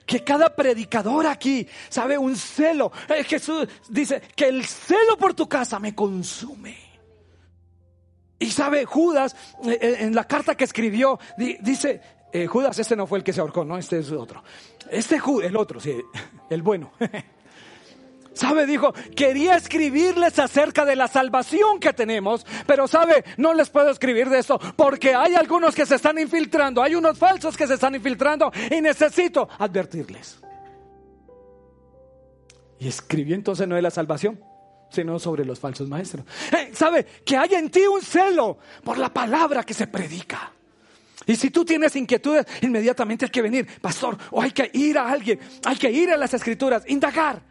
Que 0.05 0.25
cada 0.25 0.53
predicador 0.57 1.29
aquí 1.29 1.65
sabe 1.89 2.19
un 2.19 2.35
celo. 2.35 2.91
Eh, 3.09 3.23
Jesús 3.23 3.69
dice 3.89 4.21
que 4.35 4.49
el 4.49 4.65
celo 4.65 5.17
por 5.17 5.33
tu 5.33 5.49
casa 5.49 5.79
me 5.79 5.95
consume. 5.95 6.77
Y 8.41 8.51
sabe, 8.51 8.85
Judas, 8.85 9.37
eh, 9.65 9.79
eh, 9.81 9.97
en 10.01 10.13
la 10.13 10.25
carta 10.25 10.57
que 10.57 10.65
escribió, 10.65 11.21
di- 11.39 11.57
dice, 11.61 12.01
Judas, 12.49 12.77
este 12.81 12.97
no 12.97 13.07
fue 13.07 13.19
el 13.19 13.25
que 13.25 13.33
se 13.33 13.41
ahorcó, 13.41 13.65
no, 13.65 13.79
este 13.79 14.01
es 14.01 14.11
otro. 14.11 14.43
Este 14.91 15.21
el 15.45 15.57
otro, 15.57 15.79
sí, 15.79 15.95
el 16.51 16.63
bueno. 16.63 16.91
¿Sabe? 18.33 18.67
Dijo, 18.67 18.93
quería 19.17 19.57
escribirles 19.57 20.39
acerca 20.39 20.85
de 20.85 20.97
la 20.97 21.09
salvación 21.09 21.81
que 21.81 21.93
tenemos, 21.93 22.47
pero 22.67 22.87
sabe, 22.87 23.25
no 23.37 23.55
les 23.55 23.71
puedo 23.71 23.91
escribir 23.91 24.29
de 24.29 24.39
esto 24.39 24.59
porque 24.77 25.15
hay 25.15 25.35
algunos 25.35 25.75
que 25.75 25.85
se 25.85 25.97
están 25.97 26.19
infiltrando, 26.19 26.83
hay 26.83 26.95
unos 26.95 27.19
falsos 27.19 27.57
que 27.57 27.67
se 27.67 27.75
están 27.75 27.95
infiltrando 27.95 28.53
y 28.71 28.81
necesito 28.81 29.49
advertirles. 29.59 30.39
Y 32.79 32.89
escribió 32.89 33.35
entonces 33.35 33.69
no 33.69 33.75
de 33.75 33.83
la 33.83 33.91
salvación, 33.91 34.41
sino 34.91 35.19
sobre 35.19 35.45
los 35.45 35.59
falsos 35.59 35.89
maestros. 35.89 36.25
Eh, 36.53 36.71
¿Sabe? 36.73 37.05
Que 37.25 37.37
hay 37.37 37.55
en 37.55 37.71
ti 37.71 37.83
un 37.83 38.01
celo 38.01 38.59
por 38.83 38.97
la 38.97 39.13
palabra 39.13 39.65
que 39.65 39.75
se 39.75 39.87
predica. 39.87 40.53
Y 41.27 41.37
si 41.37 41.51
tú 41.51 41.65
tienes 41.65 41.95
inquietudes, 41.97 42.47
inmediatamente 42.63 43.27
hay 43.27 43.31
que 43.31 43.43
venir, 43.43 43.67
pastor, 43.81 44.17
o 44.31 44.41
hay 44.41 44.53
que 44.53 44.71
ir 44.73 44.99
a 44.99 45.09
alguien, 45.09 45.39
hay 45.65 45.77
que 45.77 45.91
ir 45.91 46.11
a 46.11 46.17
las 46.17 46.33
escrituras, 46.33 46.83
indagar, 46.89 47.43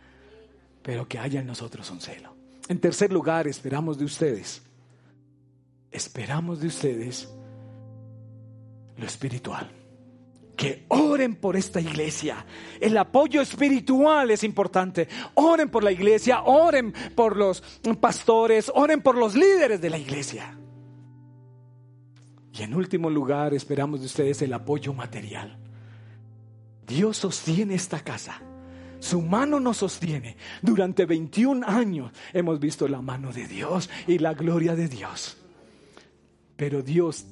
pero 0.90 1.08
que 1.08 1.20
haya 1.20 1.40
en 1.40 1.46
nosotros 1.46 1.88
un 1.92 2.02
celo. 2.02 2.36
En 2.68 2.80
tercer 2.80 3.14
lugar, 3.14 3.48
esperamos 3.48 4.00
de 4.00 4.06
ustedes, 4.06 4.64
esperamos 5.92 6.62
de 6.62 6.66
ustedes 6.66 7.30
lo 8.98 9.06
espiritual. 9.06 9.70
Que 10.58 10.86
oren 10.88 11.36
por 11.36 11.56
esta 11.56 11.80
iglesia. 11.80 12.44
El 12.82 12.98
apoyo 12.98 13.40
espiritual 13.40 14.32
es 14.32 14.44
importante. 14.44 15.08
Oren 15.36 15.70
por 15.70 15.84
la 15.84 15.92
iglesia, 15.92 16.42
oren 16.42 16.92
por 17.16 17.38
los 17.38 17.62
pastores, 18.02 18.72
oren 18.74 19.04
por 19.04 19.16
los 19.16 19.36
líderes 19.36 19.80
de 19.80 19.92
la 19.92 20.00
iglesia. 20.00 20.58
Y 22.52 22.64
en 22.64 22.74
último 22.74 23.12
lugar, 23.12 23.54
esperamos 23.54 24.00
de 24.00 24.08
ustedes 24.08 24.42
el 24.42 24.54
apoyo 24.54 24.92
material. 24.92 25.56
Dios 26.88 27.18
sostiene 27.18 27.76
esta 27.76 28.00
casa. 28.00 28.42
Su 29.00 29.22
mano 29.22 29.60
nos 29.60 29.78
sostiene. 29.78 30.36
Durante 30.62 31.06
21 31.06 31.66
años 31.66 32.12
hemos 32.34 32.60
visto 32.60 32.88
la 32.88 33.02
mano 33.02 33.32
de 33.32 33.48
Dios 33.48 33.90
y 34.08 34.20
la 34.20 34.34
gloria 34.34 34.76
de 34.76 34.88
Dios. 34.88 35.38
Pero 36.56 36.82
Dios 36.82 37.26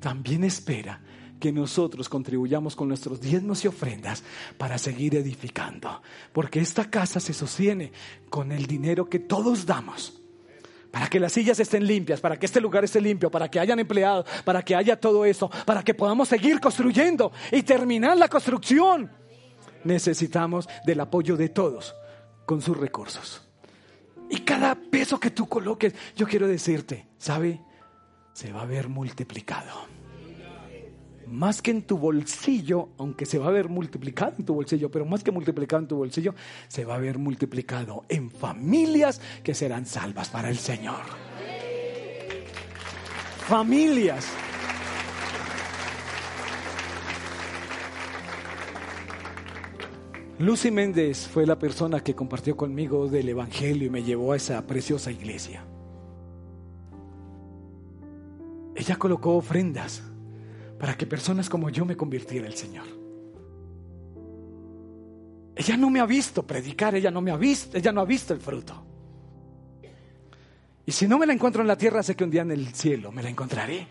también 0.00 0.44
espera 0.44 1.00
que 1.38 1.52
nosotros 1.52 2.08
contribuyamos 2.08 2.74
con 2.74 2.88
nuestros 2.88 3.20
diezmos 3.20 3.64
y 3.64 3.68
ofrendas 3.68 4.24
para 4.56 4.78
seguir 4.78 5.14
edificando. 5.14 6.02
Porque 6.32 6.60
esta 6.60 6.90
casa 6.90 7.20
se 7.20 7.32
sostiene 7.32 7.92
con 8.28 8.50
el 8.52 8.66
dinero 8.66 9.08
que 9.08 9.20
todos 9.20 9.66
damos. 9.66 10.20
Para 10.90 11.08
que 11.08 11.20
las 11.20 11.32
sillas 11.32 11.60
estén 11.60 11.86
limpias, 11.86 12.20
para 12.20 12.36
que 12.38 12.46
este 12.46 12.60
lugar 12.60 12.82
esté 12.82 13.00
limpio, 13.00 13.30
para 13.30 13.48
que 13.48 13.60
hayan 13.60 13.78
empleados, 13.78 14.26
para 14.44 14.62
que 14.62 14.74
haya 14.74 14.98
todo 14.98 15.24
eso, 15.24 15.50
para 15.66 15.82
que 15.82 15.94
podamos 15.94 16.28
seguir 16.28 16.60
construyendo 16.60 17.30
y 17.52 17.62
terminar 17.62 18.16
la 18.16 18.28
construcción. 18.28 19.10
Necesitamos 19.88 20.68
del 20.84 21.00
apoyo 21.00 21.38
de 21.38 21.48
todos 21.48 21.94
con 22.44 22.60
sus 22.60 22.76
recursos. 22.76 23.40
Y 24.28 24.40
cada 24.40 24.74
peso 24.74 25.18
que 25.18 25.30
tú 25.30 25.48
coloques, 25.48 25.94
yo 26.14 26.26
quiero 26.26 26.46
decirte, 26.46 27.06
¿sabe? 27.16 27.62
Se 28.34 28.52
va 28.52 28.62
a 28.62 28.66
ver 28.66 28.90
multiplicado. 28.90 29.86
Más 31.26 31.62
que 31.62 31.70
en 31.70 31.86
tu 31.86 31.96
bolsillo, 31.96 32.90
aunque 32.98 33.24
se 33.24 33.38
va 33.38 33.46
a 33.46 33.50
ver 33.50 33.70
multiplicado 33.70 34.34
en 34.38 34.44
tu 34.44 34.52
bolsillo, 34.52 34.90
pero 34.90 35.06
más 35.06 35.24
que 35.24 35.30
multiplicado 35.30 35.80
en 35.80 35.88
tu 35.88 35.96
bolsillo, 35.96 36.34
se 36.68 36.84
va 36.84 36.96
a 36.96 36.98
ver 36.98 37.16
multiplicado 37.16 38.04
en 38.10 38.30
familias 38.30 39.22
que 39.42 39.54
serán 39.54 39.86
salvas 39.86 40.28
para 40.28 40.50
el 40.50 40.58
Señor. 40.58 41.00
Familias. 43.46 44.26
Lucy 50.38 50.70
Méndez 50.70 51.26
fue 51.26 51.44
la 51.46 51.58
persona 51.58 52.00
que 52.00 52.14
compartió 52.14 52.56
conmigo 52.56 53.08
del 53.08 53.28
Evangelio 53.28 53.88
y 53.88 53.90
me 53.90 54.04
llevó 54.04 54.32
a 54.32 54.36
esa 54.36 54.64
preciosa 54.64 55.10
iglesia. 55.10 55.64
Ella 58.76 58.96
colocó 58.96 59.34
ofrendas 59.34 60.00
para 60.78 60.96
que 60.96 61.08
personas 61.08 61.48
como 61.48 61.70
yo 61.70 61.84
me 61.84 61.96
convirtiera 61.96 62.46
el 62.46 62.54
Señor. 62.54 62.86
Ella 65.56 65.76
no 65.76 65.90
me 65.90 65.98
ha 65.98 66.06
visto 66.06 66.46
predicar, 66.46 66.94
ella 66.94 67.10
no 67.10 67.20
me 67.20 67.32
ha 67.32 67.36
visto, 67.36 67.76
ella 67.76 67.90
no 67.90 68.00
ha 68.00 68.04
visto 68.04 68.32
el 68.32 68.38
fruto. 68.38 68.80
Y 70.86 70.92
si 70.92 71.08
no 71.08 71.18
me 71.18 71.26
la 71.26 71.32
encuentro 71.32 71.62
en 71.62 71.68
la 71.68 71.76
tierra, 71.76 72.00
sé 72.04 72.14
que 72.14 72.22
un 72.22 72.30
día 72.30 72.42
en 72.42 72.52
el 72.52 72.68
cielo 72.68 73.10
me 73.10 73.24
la 73.24 73.28
encontraré. 73.28 73.88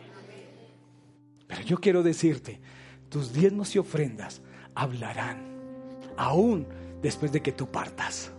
Pero 1.45 1.61
yo 1.63 1.77
quiero 1.77 2.01
decirte, 2.03 2.61
tus 3.09 3.33
diezmos 3.33 3.75
y 3.75 3.79
ofrendas 3.79 4.41
hablarán, 4.73 5.56
aún 6.17 6.67
después 7.01 7.31
de 7.31 7.41
que 7.41 7.51
tú 7.51 7.67
partas. 7.67 8.31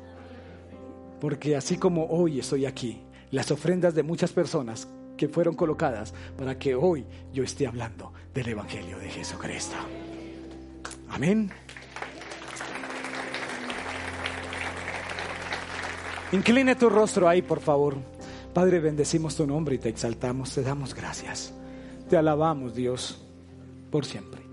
Porque 1.21 1.57
así 1.57 1.77
como 1.77 2.07
hoy 2.07 2.41
estoy 2.41 2.67
aquí, 2.67 3.01
las 3.31 3.51
ofrendas 3.51 3.95
de 3.95 4.03
muchas 4.03 4.33
personas 4.33 4.89
que 5.17 5.29
fueron 5.29 5.55
colocadas 5.55 6.15
para 6.37 6.59
que 6.59 6.75
hoy 6.75 7.05
yo 7.33 7.43
esté 7.43 7.67
hablando 7.67 8.13
del 8.33 8.49
Evangelio 8.49 8.99
de 8.99 9.11
Jesucristo. 9.11 9.77
Amén. 11.11 11.51
Incline 16.33 16.77
tu 16.77 16.89
rostro 16.89 17.29
ahí, 17.29 17.43
por 17.43 17.61
favor. 17.61 17.97
Padre, 18.53 18.81
bendecimos 18.81 19.35
tu 19.35 19.47
nombre 19.47 19.77
y 19.77 19.79
te 19.79 19.89
exaltamos, 19.89 20.55
te 20.55 20.63
damos 20.63 20.95
gracias. 20.95 21.53
Te 22.09 22.17
alabamos, 22.17 22.75
Dios, 22.75 23.23
por 23.91 24.05
siempre. 24.05 24.48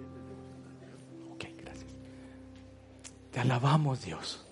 Te 3.36 3.42
alabamos, 3.42 4.02
Dios. 4.06 4.46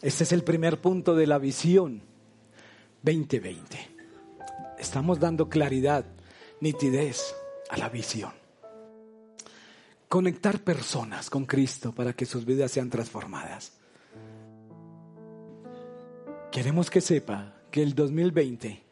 Este 0.00 0.24
es 0.24 0.32
el 0.32 0.42
primer 0.44 0.80
punto 0.80 1.14
de 1.14 1.26
la 1.26 1.36
visión 1.36 2.00
2020. 3.02 3.76
Estamos 4.78 5.20
dando 5.20 5.50
claridad, 5.50 6.06
nitidez 6.62 7.34
a 7.68 7.76
la 7.76 7.90
visión. 7.90 8.32
Conectar 10.08 10.60
personas 10.60 11.28
con 11.28 11.44
Cristo 11.44 11.94
para 11.94 12.14
que 12.14 12.24
sus 12.24 12.46
vidas 12.46 12.72
sean 12.72 12.88
transformadas. 12.88 13.74
Queremos 16.50 16.88
que 16.88 17.02
sepa 17.02 17.56
que 17.70 17.82
el 17.82 17.94
2020 17.94 18.84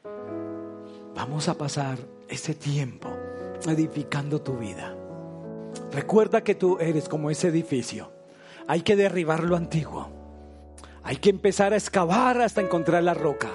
vamos 1.15 1.49
a 1.49 1.57
pasar 1.57 1.99
ese 2.29 2.55
tiempo 2.55 3.18
edificando 3.67 4.41
tu 4.41 4.57
vida. 4.57 4.95
Recuerda 5.93 6.43
que 6.43 6.55
tú 6.55 6.79
eres 6.81 7.09
como 7.09 7.31
ese 7.31 7.49
edificio. 7.49 8.13
Hay 8.67 8.83
que 8.83 8.97
derribar 8.97 9.45
lo 9.45 9.57
antiguo. 9.57 10.09
Hay 11.03 11.17
que 11.17 11.31
empezar 11.31 11.73
a 11.73 11.77
excavar 11.77 12.41
hasta 12.41 12.61
encontrar 12.61 13.03
la 13.03 13.15
roca. 13.15 13.51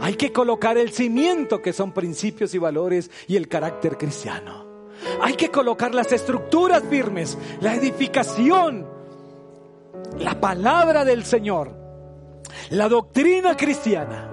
Hay 0.00 0.14
que 0.14 0.32
colocar 0.32 0.76
el 0.76 0.90
cimiento 0.90 1.62
que 1.62 1.72
son 1.72 1.92
principios 1.92 2.54
y 2.54 2.58
valores 2.58 3.10
y 3.28 3.36
el 3.36 3.48
carácter 3.48 3.96
cristiano. 3.96 4.66
Hay 5.20 5.34
que 5.34 5.50
colocar 5.50 5.94
las 5.94 6.12
estructuras 6.12 6.82
firmes, 6.84 7.38
la 7.60 7.74
edificación, 7.74 8.86
la 10.18 10.40
palabra 10.40 11.04
del 11.04 11.24
Señor, 11.24 11.72
la 12.70 12.88
doctrina 12.88 13.56
cristiana. 13.56 14.32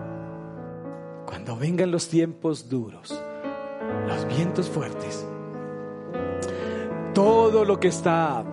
Cuando 1.25 1.55
vengan 1.55 1.91
los 1.91 2.07
tiempos 2.07 2.69
duros, 2.69 3.13
los 4.07 4.27
vientos 4.27 4.69
fuertes, 4.69 5.25
todo 7.13 7.65
lo 7.65 7.79
que 7.79 7.87
está 7.89 8.43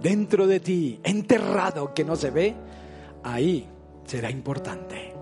dentro 0.00 0.46
de 0.46 0.60
ti, 0.60 1.00
enterrado, 1.02 1.94
que 1.94 2.04
no 2.04 2.16
se 2.16 2.30
ve, 2.30 2.54
ahí 3.22 3.68
será 4.04 4.30
importante. 4.30 5.14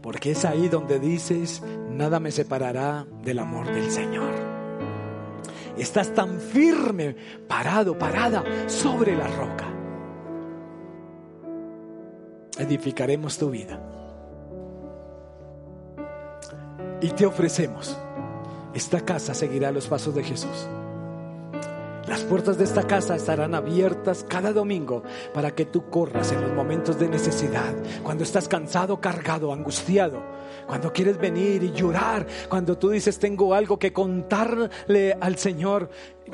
Porque 0.00 0.32
es 0.32 0.44
ahí 0.44 0.68
donde 0.68 1.00
dices, 1.00 1.62
nada 1.90 2.20
me 2.20 2.30
separará 2.30 3.06
del 3.22 3.40
amor 3.40 3.66
del 3.66 3.90
Señor. 3.90 4.32
Estás 5.76 6.14
tan 6.14 6.40
firme, 6.40 7.16
parado, 7.48 7.98
parada 7.98 8.44
sobre 8.68 9.16
la 9.16 9.26
roca. 9.26 9.66
Edificaremos 12.58 13.36
tu 13.36 13.50
vida. 13.50 13.80
Y 17.00 17.10
te 17.10 17.26
ofrecemos, 17.26 17.98
esta 18.76 19.00
casa 19.00 19.32
seguirá 19.32 19.72
los 19.72 19.86
pasos 19.86 20.14
de 20.14 20.22
Jesús. 20.22 20.68
Las 22.06 22.22
puertas 22.22 22.58
de 22.58 22.64
esta 22.64 22.86
casa 22.86 23.16
estarán 23.16 23.54
abiertas 23.54 24.22
cada 24.22 24.52
domingo 24.52 25.02
para 25.32 25.54
que 25.54 25.64
tú 25.64 25.88
corras 25.88 26.30
en 26.30 26.42
los 26.42 26.52
momentos 26.52 26.98
de 26.98 27.08
necesidad, 27.08 27.74
cuando 28.04 28.22
estás 28.22 28.48
cansado, 28.48 29.00
cargado, 29.00 29.52
angustiado, 29.52 30.22
cuando 30.66 30.92
quieres 30.92 31.18
venir 31.18 31.62
y 31.62 31.72
llorar, 31.72 32.26
cuando 32.50 32.76
tú 32.76 32.90
dices 32.90 33.18
tengo 33.18 33.54
algo 33.54 33.78
que 33.78 33.94
contarle 33.94 35.16
al 35.20 35.36
Señor 35.38 35.88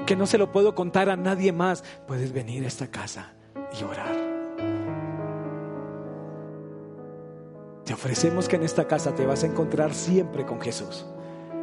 que 0.05 0.17
no 0.17 0.27
se 0.27 0.37
lo 0.37 0.51
puedo 0.51 0.75
contar 0.75 1.09
a 1.11 1.17
nadie 1.17 1.53
más, 1.53 1.85
puedes 2.09 2.33
venir 2.33 2.65
a 2.65 2.69
esta 2.69 2.89
casa 2.89 3.35
y 3.81 3.85
orar. 3.85 4.17
Te 7.85 7.95
ofrecemos 7.95 8.49
que 8.49 8.57
en 8.57 8.65
esta 8.65 8.89
casa 8.89 9.15
te 9.15 9.27
vas 9.27 9.45
a 9.45 9.47
encontrar 9.47 9.95
siempre 9.95 10.45
con 10.45 10.61
Jesús. 10.61 11.07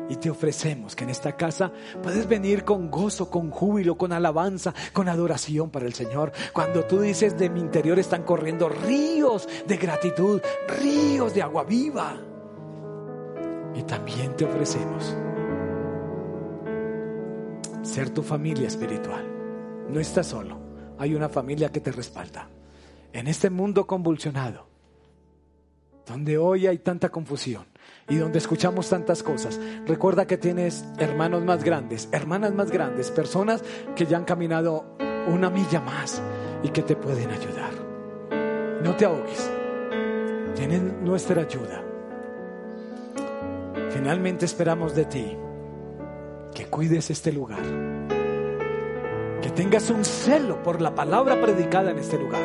Y 0.10 0.16
te 0.16 0.32
ofrecemos 0.32 0.96
que 0.96 1.04
en 1.04 1.12
esta 1.12 1.38
casa 1.38 1.72
puedes 2.02 2.28
venir 2.28 2.66
con 2.66 2.90
gozo, 2.90 3.30
con 3.30 3.52
júbilo, 3.52 3.96
con 3.96 4.12
alabanza, 4.12 4.74
con 4.92 5.08
adoración 5.08 5.70
para 5.70 5.86
el 5.86 5.94
Señor. 5.94 6.32
Cuando 6.52 6.84
tú 6.86 7.00
dices 7.00 7.38
de 7.38 7.50
mi 7.50 7.60
interior 7.60 8.00
están 8.00 8.24
corriendo 8.24 8.70
ríos 8.70 9.48
de 9.68 9.78
gratitud, 9.78 10.42
ríos 10.82 11.36
de 11.36 11.44
agua 11.44 11.64
viva. 11.64 12.18
Y 13.76 13.84
también 13.84 14.36
te 14.36 14.46
ofrecemos 14.46 15.16
ser 17.84 18.10
tu 18.10 18.24
familia 18.24 18.68
espiritual. 18.68 19.26
No 19.90 20.00
estás 20.00 20.28
solo, 20.28 20.58
hay 20.98 21.14
una 21.14 21.30
familia 21.30 21.72
que 21.72 21.82
te 21.82 21.92
respalda. 21.92 22.50
En 23.14 23.28
este 23.28 23.50
mundo 23.52 23.86
convulsionado, 23.86 24.68
donde 26.06 26.38
hoy 26.40 26.66
hay 26.66 26.80
tanta 26.80 27.10
confusión 27.10 27.66
y 28.10 28.18
donde 28.18 28.40
escuchamos 28.40 28.90
tantas 28.90 29.24
cosas. 29.24 29.60
Recuerda 29.86 30.26
que 30.26 30.38
tienes 30.38 30.84
hermanos 30.98 31.44
más 31.44 31.64
grandes, 31.64 32.10
hermanas 32.12 32.54
más 32.54 32.72
grandes, 32.72 33.12
personas 33.12 33.64
que 33.96 34.06
ya 34.06 34.18
han 34.18 34.26
caminado 34.26 34.98
una 35.28 35.50
milla 35.50 35.80
más 35.80 36.22
y 36.64 36.70
que 36.70 36.82
te 36.82 36.96
pueden 36.96 37.30
ayudar. 37.30 37.72
No 38.84 38.96
te 38.96 39.06
ahogues. 39.06 39.50
Tienen 40.56 41.04
nuestra 41.04 41.42
ayuda. 41.42 41.84
Finalmente 43.92 44.46
esperamos 44.46 44.96
de 44.96 45.06
ti 45.06 45.38
que 46.54 46.66
cuides 46.66 47.12
este 47.12 47.32
lugar. 47.32 47.62
Que 49.42 49.50
tengas 49.52 49.90
un 49.90 50.04
celo 50.04 50.62
por 50.64 50.82
la 50.82 50.96
palabra 50.96 51.40
predicada 51.40 51.92
en 51.92 52.00
este 52.00 52.18
lugar. 52.18 52.42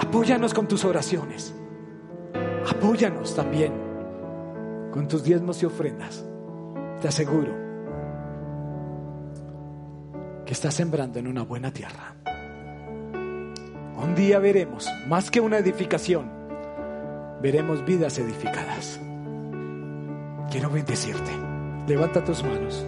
Apóyanos 0.00 0.52
con 0.52 0.68
tus 0.68 0.84
oraciones. 0.84 1.54
Apóyanos 2.68 3.34
también 3.34 3.72
con 4.92 5.06
tus 5.06 5.22
diezmos 5.22 5.62
y 5.62 5.66
ofrendas. 5.66 6.24
Te 7.00 7.08
aseguro 7.08 7.54
que 10.44 10.52
estás 10.52 10.74
sembrando 10.74 11.18
en 11.18 11.28
una 11.28 11.42
buena 11.42 11.72
tierra. 11.72 12.16
Un 13.96 14.14
día 14.14 14.38
veremos, 14.38 14.88
más 15.06 15.30
que 15.30 15.40
una 15.40 15.58
edificación, 15.58 16.30
veremos 17.40 17.84
vidas 17.84 18.18
edificadas. 18.18 19.00
Quiero 20.50 20.70
bendecirte. 20.70 21.32
Levanta 21.86 22.24
tus 22.24 22.42
manos. 22.42 22.84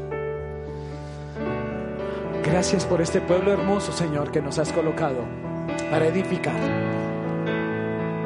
Gracias 2.44 2.84
por 2.86 3.00
este 3.00 3.20
pueblo 3.20 3.52
hermoso, 3.52 3.92
Señor, 3.92 4.32
que 4.32 4.40
nos 4.42 4.58
has 4.58 4.72
colocado 4.72 5.24
para 5.90 6.06
edificar 6.06 6.87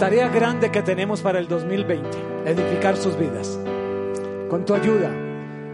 tarea 0.03 0.26
grande 0.26 0.72
que 0.72 0.82
tenemos 0.82 1.20
para 1.20 1.38
el 1.38 1.46
2020, 1.46 2.09
edificar 2.44 2.96
sus 2.96 3.16
vidas. 3.16 3.57
Con 4.50 4.64
tu 4.64 4.74
ayuda, 4.74 5.09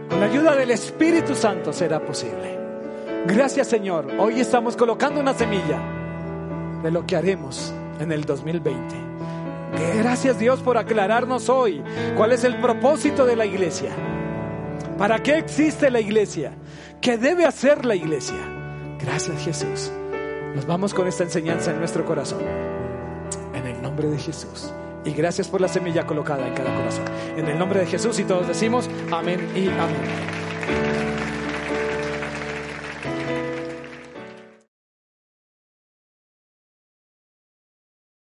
con 0.07 0.19
la 0.19 0.27
ayuda 0.27 0.55
del 0.55 0.69
Espíritu 0.69 1.33
Santo 1.33 1.73
será 1.73 1.99
posible. 1.99 2.55
Gracias 3.25 3.65
Señor, 3.65 4.05
hoy 4.19 4.39
estamos 4.39 4.77
colocando 4.77 5.19
una 5.19 5.33
semilla 5.33 5.81
de 6.83 6.91
lo 6.91 7.07
que 7.07 7.15
haremos 7.15 7.73
en 7.99 8.11
el 8.11 8.23
2020. 8.23 8.77
Gracias 9.97 10.37
Dios 10.37 10.59
por 10.59 10.77
aclararnos 10.77 11.49
hoy 11.49 11.81
cuál 12.15 12.31
es 12.31 12.43
el 12.43 12.61
propósito 12.61 13.25
de 13.25 13.35
la 13.35 13.47
iglesia. 13.47 13.89
¿Para 14.99 15.23
qué 15.23 15.39
existe 15.39 15.89
la 15.89 16.01
iglesia? 16.01 16.51
¿Qué 17.01 17.17
debe 17.17 17.45
hacer 17.45 17.83
la 17.83 17.95
iglesia? 17.95 18.37
Gracias 18.99 19.43
Jesús. 19.43 19.91
Nos 20.53 20.67
vamos 20.67 20.93
con 20.93 21.07
esta 21.07 21.23
enseñanza 21.23 21.71
en 21.71 21.79
nuestro 21.79 22.05
corazón 22.05 22.68
de 24.07 24.17
Jesús. 24.17 24.71
Y 25.05 25.11
gracias 25.11 25.47
por 25.47 25.61
la 25.61 25.67
semilla 25.67 26.05
colocada 26.05 26.47
en 26.47 26.53
cada 26.53 26.75
corazón. 26.75 27.05
En 27.37 27.47
el 27.47 27.57
nombre 27.57 27.79
de 27.79 27.85
Jesús 27.85 28.19
y 28.19 28.23
todos 28.23 28.47
decimos 28.47 28.89
amén 29.11 29.49
y 29.55 29.67
amén. 29.67 30.38